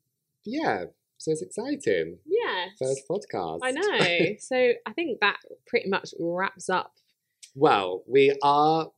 yeah, 0.46 0.86
so 1.18 1.32
it's 1.32 1.42
exciting. 1.42 2.20
Yeah. 2.26 2.68
First 2.80 3.04
podcast. 3.10 3.60
I 3.64 3.72
know. 3.72 4.36
so 4.40 4.74
I 4.86 4.94
think 4.94 5.20
that 5.22 5.38
pretty 5.66 5.90
much 5.90 6.14
wraps 6.20 6.70
up. 6.70 6.94
Well, 7.56 8.04
we 8.08 8.38
are 8.44 8.92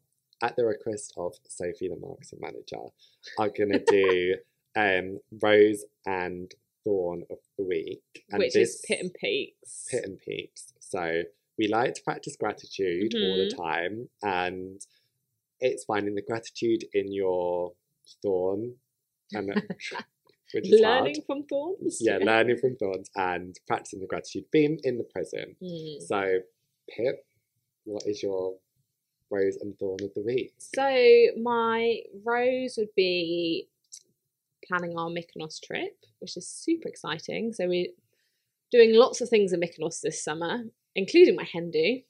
at 0.43 0.55
the 0.55 0.65
request 0.65 1.13
of 1.17 1.33
Sophie, 1.47 1.87
the 1.89 1.95
marketing 1.95 2.39
manager, 2.41 2.89
are 3.37 3.49
gonna 3.49 3.79
do 3.87 4.35
um 4.75 5.19
Rose 5.41 5.85
and 6.05 6.53
Thorn 6.83 7.23
of 7.29 7.37
the 7.57 7.63
week, 7.65 8.01
and 8.31 8.39
which 8.39 8.53
this 8.53 8.75
is 8.75 8.85
Pit 8.87 8.99
and 9.01 9.13
Peaks. 9.13 9.87
Pit 9.89 10.03
and 10.05 10.19
Peaks. 10.19 10.73
So 10.79 11.23
we 11.59 11.67
like 11.67 11.93
to 11.95 12.01
practice 12.03 12.35
gratitude 12.39 13.13
all 13.13 13.35
the 13.35 13.53
time, 13.55 14.07
and 14.23 14.81
it's 15.59 15.83
finding 15.83 16.15
the 16.15 16.21
gratitude 16.21 16.85
in 16.93 17.11
your 17.13 17.73
thorn, 18.23 18.75
and 19.33 19.47
which 20.53 20.69
is 20.69 20.81
hard. 20.81 21.03
Learning 21.03 21.21
from 21.27 21.43
thorns. 21.43 21.97
Yeah, 21.99 22.17
learning 22.21 22.57
from 22.57 22.77
thorns 22.77 23.11
and 23.15 23.55
practicing 23.67 23.99
the 23.99 24.07
gratitude, 24.07 24.45
being 24.51 24.79
in 24.83 24.97
the 24.97 25.03
present. 25.03 25.57
Mm. 25.61 26.01
So, 26.01 26.39
Pip, 26.95 27.25
what 27.83 28.03
is 28.07 28.23
your 28.23 28.55
rose 29.29 29.57
and 29.61 29.77
thorn 29.77 29.99
of 30.01 30.13
the 30.15 30.23
week? 30.25 30.53
So 30.57 31.41
my 31.41 31.99
rose 32.25 32.75
would 32.77 32.95
be 32.95 33.67
planning 34.67 34.97
our 34.97 35.09
Mykonos 35.09 35.59
trip, 35.61 35.97
which 36.19 36.37
is 36.37 36.47
super 36.47 36.87
exciting. 36.87 37.53
So 37.53 37.67
we're 37.67 37.87
doing 38.71 38.93
lots 38.93 39.21
of 39.21 39.29
things 39.29 39.53
in 39.53 39.59
Mykonos 39.59 40.01
this 40.01 40.23
summer, 40.23 40.63
including 40.95 41.35
my 41.35 41.43
hen 41.43 41.71
do. 41.71 42.01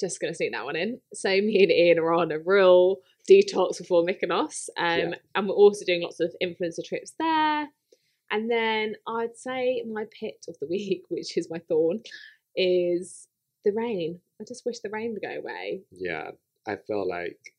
Just 0.00 0.20
gonna 0.20 0.34
sneak 0.34 0.52
that 0.52 0.64
one 0.64 0.76
in. 0.76 1.00
So 1.14 1.28
me 1.30 1.62
and 1.62 1.72
Ian 1.72 1.98
are 1.98 2.12
on 2.12 2.30
a 2.32 2.38
real 2.38 2.98
detox 3.30 3.78
before 3.78 4.04
Mykonos, 4.04 4.68
um, 4.76 4.98
Yeah. 4.98 5.14
and 5.34 5.48
we're 5.48 5.54
also 5.54 5.84
doing 5.84 6.02
lots 6.02 6.20
of 6.20 6.34
influencer 6.42 6.84
trips 6.84 7.12
there. 7.18 7.68
And 8.30 8.50
then 8.50 8.96
I'd 9.06 9.36
say 9.36 9.82
my 9.86 10.04
pit 10.18 10.44
of 10.48 10.56
the 10.60 10.66
week, 10.70 11.04
which 11.08 11.36
is 11.38 11.48
my 11.50 11.58
thorn, 11.68 12.02
is 12.54 13.28
the 13.64 13.72
rain. 13.72 14.20
I 14.40 14.44
just 14.44 14.64
wish 14.66 14.80
the 14.80 14.90
rain 14.90 15.12
would 15.12 15.22
go 15.22 15.38
away. 15.38 15.82
Yeah, 15.90 16.30
I 16.66 16.76
feel 16.76 17.08
like 17.08 17.54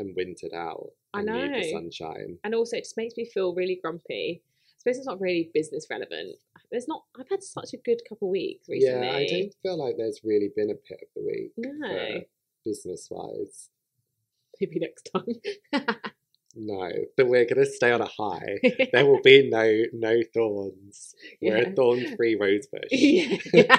I'm 0.00 0.14
wintered 0.14 0.52
out. 0.54 0.90
I 1.14 1.22
need 1.22 1.54
the 1.64 1.70
sunshine. 1.72 2.38
and 2.44 2.54
also 2.54 2.76
it 2.76 2.84
just 2.84 2.96
makes 2.98 3.16
me 3.16 3.24
feel 3.24 3.54
really 3.54 3.76
grumpy. 3.82 4.42
I 4.44 4.78
suppose 4.78 4.98
it's 4.98 5.06
not 5.06 5.20
really 5.20 5.50
business 5.54 5.86
relevant. 5.90 6.36
There's 6.70 6.88
not. 6.88 7.04
I've 7.18 7.28
had 7.28 7.42
such 7.42 7.72
a 7.74 7.76
good 7.78 8.00
couple 8.08 8.30
weeks 8.30 8.68
recently. 8.68 9.06
Yeah, 9.06 9.12
I 9.14 9.26
don't 9.26 9.54
feel 9.62 9.76
like 9.84 9.96
there's 9.96 10.20
really 10.24 10.50
been 10.54 10.70
a 10.70 10.74
pit 10.74 10.98
of 11.02 11.08
the 11.14 11.22
week 11.24 11.52
No, 11.56 12.20
business 12.64 13.08
wise. 13.10 13.68
maybe 14.60 14.78
next 14.80 15.08
time. 15.12 15.96
No, 16.58 16.90
but 17.18 17.26
we're 17.28 17.44
gonna 17.44 17.66
stay 17.66 17.92
on 17.92 18.00
a 18.00 18.06
high. 18.06 18.56
There 18.92 19.04
will 19.04 19.20
be 19.22 19.50
no 19.50 19.82
no 19.92 20.22
thorns. 20.32 21.14
We're 21.42 21.58
Yeah. 21.58 21.68
a 21.68 21.74
thorn 21.74 22.16
free 22.16 22.34
rose 22.34 22.66
bush. 22.66 22.84
yeah, 22.90 23.36
yeah. 23.52 23.76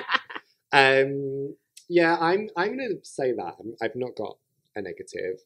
Um, 0.72 1.56
yeah, 1.90 2.18
I'm. 2.20 2.50
I'm 2.56 2.78
going 2.78 3.00
to 3.02 3.04
say 3.04 3.32
that 3.32 3.56
I've 3.82 3.96
not 3.96 4.16
got 4.16 4.38
a 4.76 4.82
negative, 4.84 5.40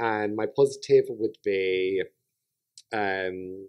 and 0.00 0.34
my 0.34 0.46
positive 0.46 1.04
would 1.10 1.36
be, 1.44 2.02
um, 2.92 3.68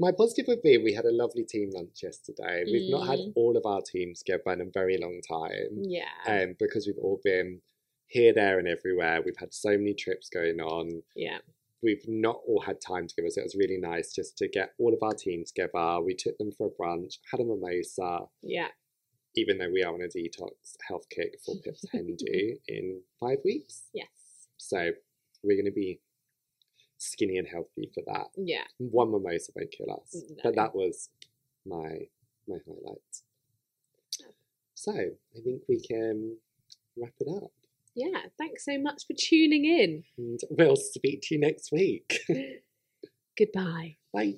my 0.00 0.10
positive 0.12 0.46
would 0.48 0.62
be 0.62 0.76
we 0.78 0.92
had 0.94 1.04
a 1.04 1.12
lovely 1.12 1.44
team 1.44 1.70
lunch 1.72 2.02
yesterday. 2.02 2.64
We've 2.66 2.90
not 2.90 3.06
had 3.06 3.18
Mm. 3.20 3.32
all 3.36 3.56
of 3.56 3.64
our 3.64 3.80
teams 3.80 4.22
together 4.22 4.52
in 4.52 4.60
a 4.60 4.70
very 4.72 4.98
long 4.98 5.20
time, 5.28 5.82
yeah. 5.82 6.08
um, 6.26 6.56
because 6.58 6.86
we've 6.86 6.98
all 6.98 7.20
been 7.22 7.60
here, 8.08 8.32
there, 8.34 8.58
and 8.58 8.66
everywhere. 8.68 9.22
We've 9.24 9.36
had 9.38 9.54
so 9.54 9.70
many 9.70 9.94
trips 9.94 10.28
going 10.28 10.60
on. 10.60 11.02
yeah. 11.16 11.38
We've 11.82 12.08
not 12.08 12.40
all 12.46 12.62
had 12.62 12.80
time 12.80 13.06
together, 13.08 13.28
so 13.28 13.42
it 13.42 13.44
was 13.44 13.54
really 13.56 13.76
nice 13.78 14.10
just 14.14 14.38
to 14.38 14.48
get 14.48 14.70
all 14.78 14.94
of 14.94 15.02
our 15.02 15.12
teams 15.12 15.52
together. 15.52 16.00
We 16.00 16.14
took 16.14 16.38
them 16.38 16.50
for 16.50 16.68
a 16.68 16.70
brunch, 16.70 17.18
had 17.30 17.40
a 17.40 17.44
mimosa, 17.44 18.20
Yeah. 18.42 18.68
even 19.36 19.58
though 19.58 19.70
we 19.70 19.82
are 19.82 19.92
on 19.92 20.00
a 20.00 20.08
detox 20.08 20.76
health 20.88 21.06
kick 21.10 21.38
for 21.44 21.54
Pip's 21.62 21.84
hen 21.92 22.16
do 22.16 22.56
in 22.68 23.02
five 23.20 23.38
weeks. 23.44 23.82
Yes. 23.92 24.08
So 24.56 24.92
we're 25.42 25.56
going 25.56 25.66
to 25.66 25.72
be 25.72 26.00
skinny 27.04 27.38
and 27.38 27.46
healthy 27.46 27.90
for 27.94 28.02
that. 28.06 28.28
Yeah. 28.36 28.64
One 28.78 29.10
mimosa 29.12 29.52
won't 29.54 29.70
kill 29.70 30.00
us. 30.00 30.22
But 30.42 30.56
that 30.56 30.74
was 30.74 31.10
my 31.66 32.08
my 32.48 32.56
highlight. 32.66 33.22
So 34.74 34.92
I 34.92 35.40
think 35.42 35.62
we 35.68 35.80
can 35.80 36.36
wrap 36.96 37.14
it 37.20 37.28
up. 37.42 37.52
Yeah. 37.94 38.20
Thanks 38.38 38.64
so 38.64 38.78
much 38.78 39.06
for 39.06 39.14
tuning 39.18 39.64
in. 39.64 40.04
And 40.18 40.40
we'll 40.50 40.76
speak 40.76 41.22
to 41.22 41.34
you 41.34 41.40
next 41.40 41.70
week. 41.72 42.20
Goodbye. 43.38 43.96
Bye. 44.12 44.34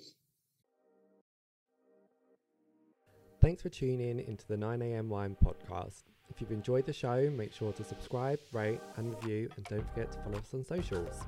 Thanks 3.41 3.63
for 3.63 3.69
tuning 3.69 4.01
in 4.01 4.21
into 4.21 4.47
the 4.47 4.57
9am 4.57 5.09
Wine 5.09 5.37
podcast. 5.45 6.05
If 6.31 6.41
you've 6.41 6.51
enjoyed 6.51 6.87
the 6.87 6.93
show, 6.93 7.31
make 7.31 7.53
sure 7.53 7.73
to 7.73 7.85
subscribe, 7.85 8.41
rate, 8.53 8.81
and 8.97 9.15
review, 9.15 9.49
and 9.57 9.65
don't 9.67 9.89
forget 9.91 10.11
to 10.13 10.19
follow 10.19 10.39
us 10.39 10.53
on 10.53 10.65
socials. 10.65 11.21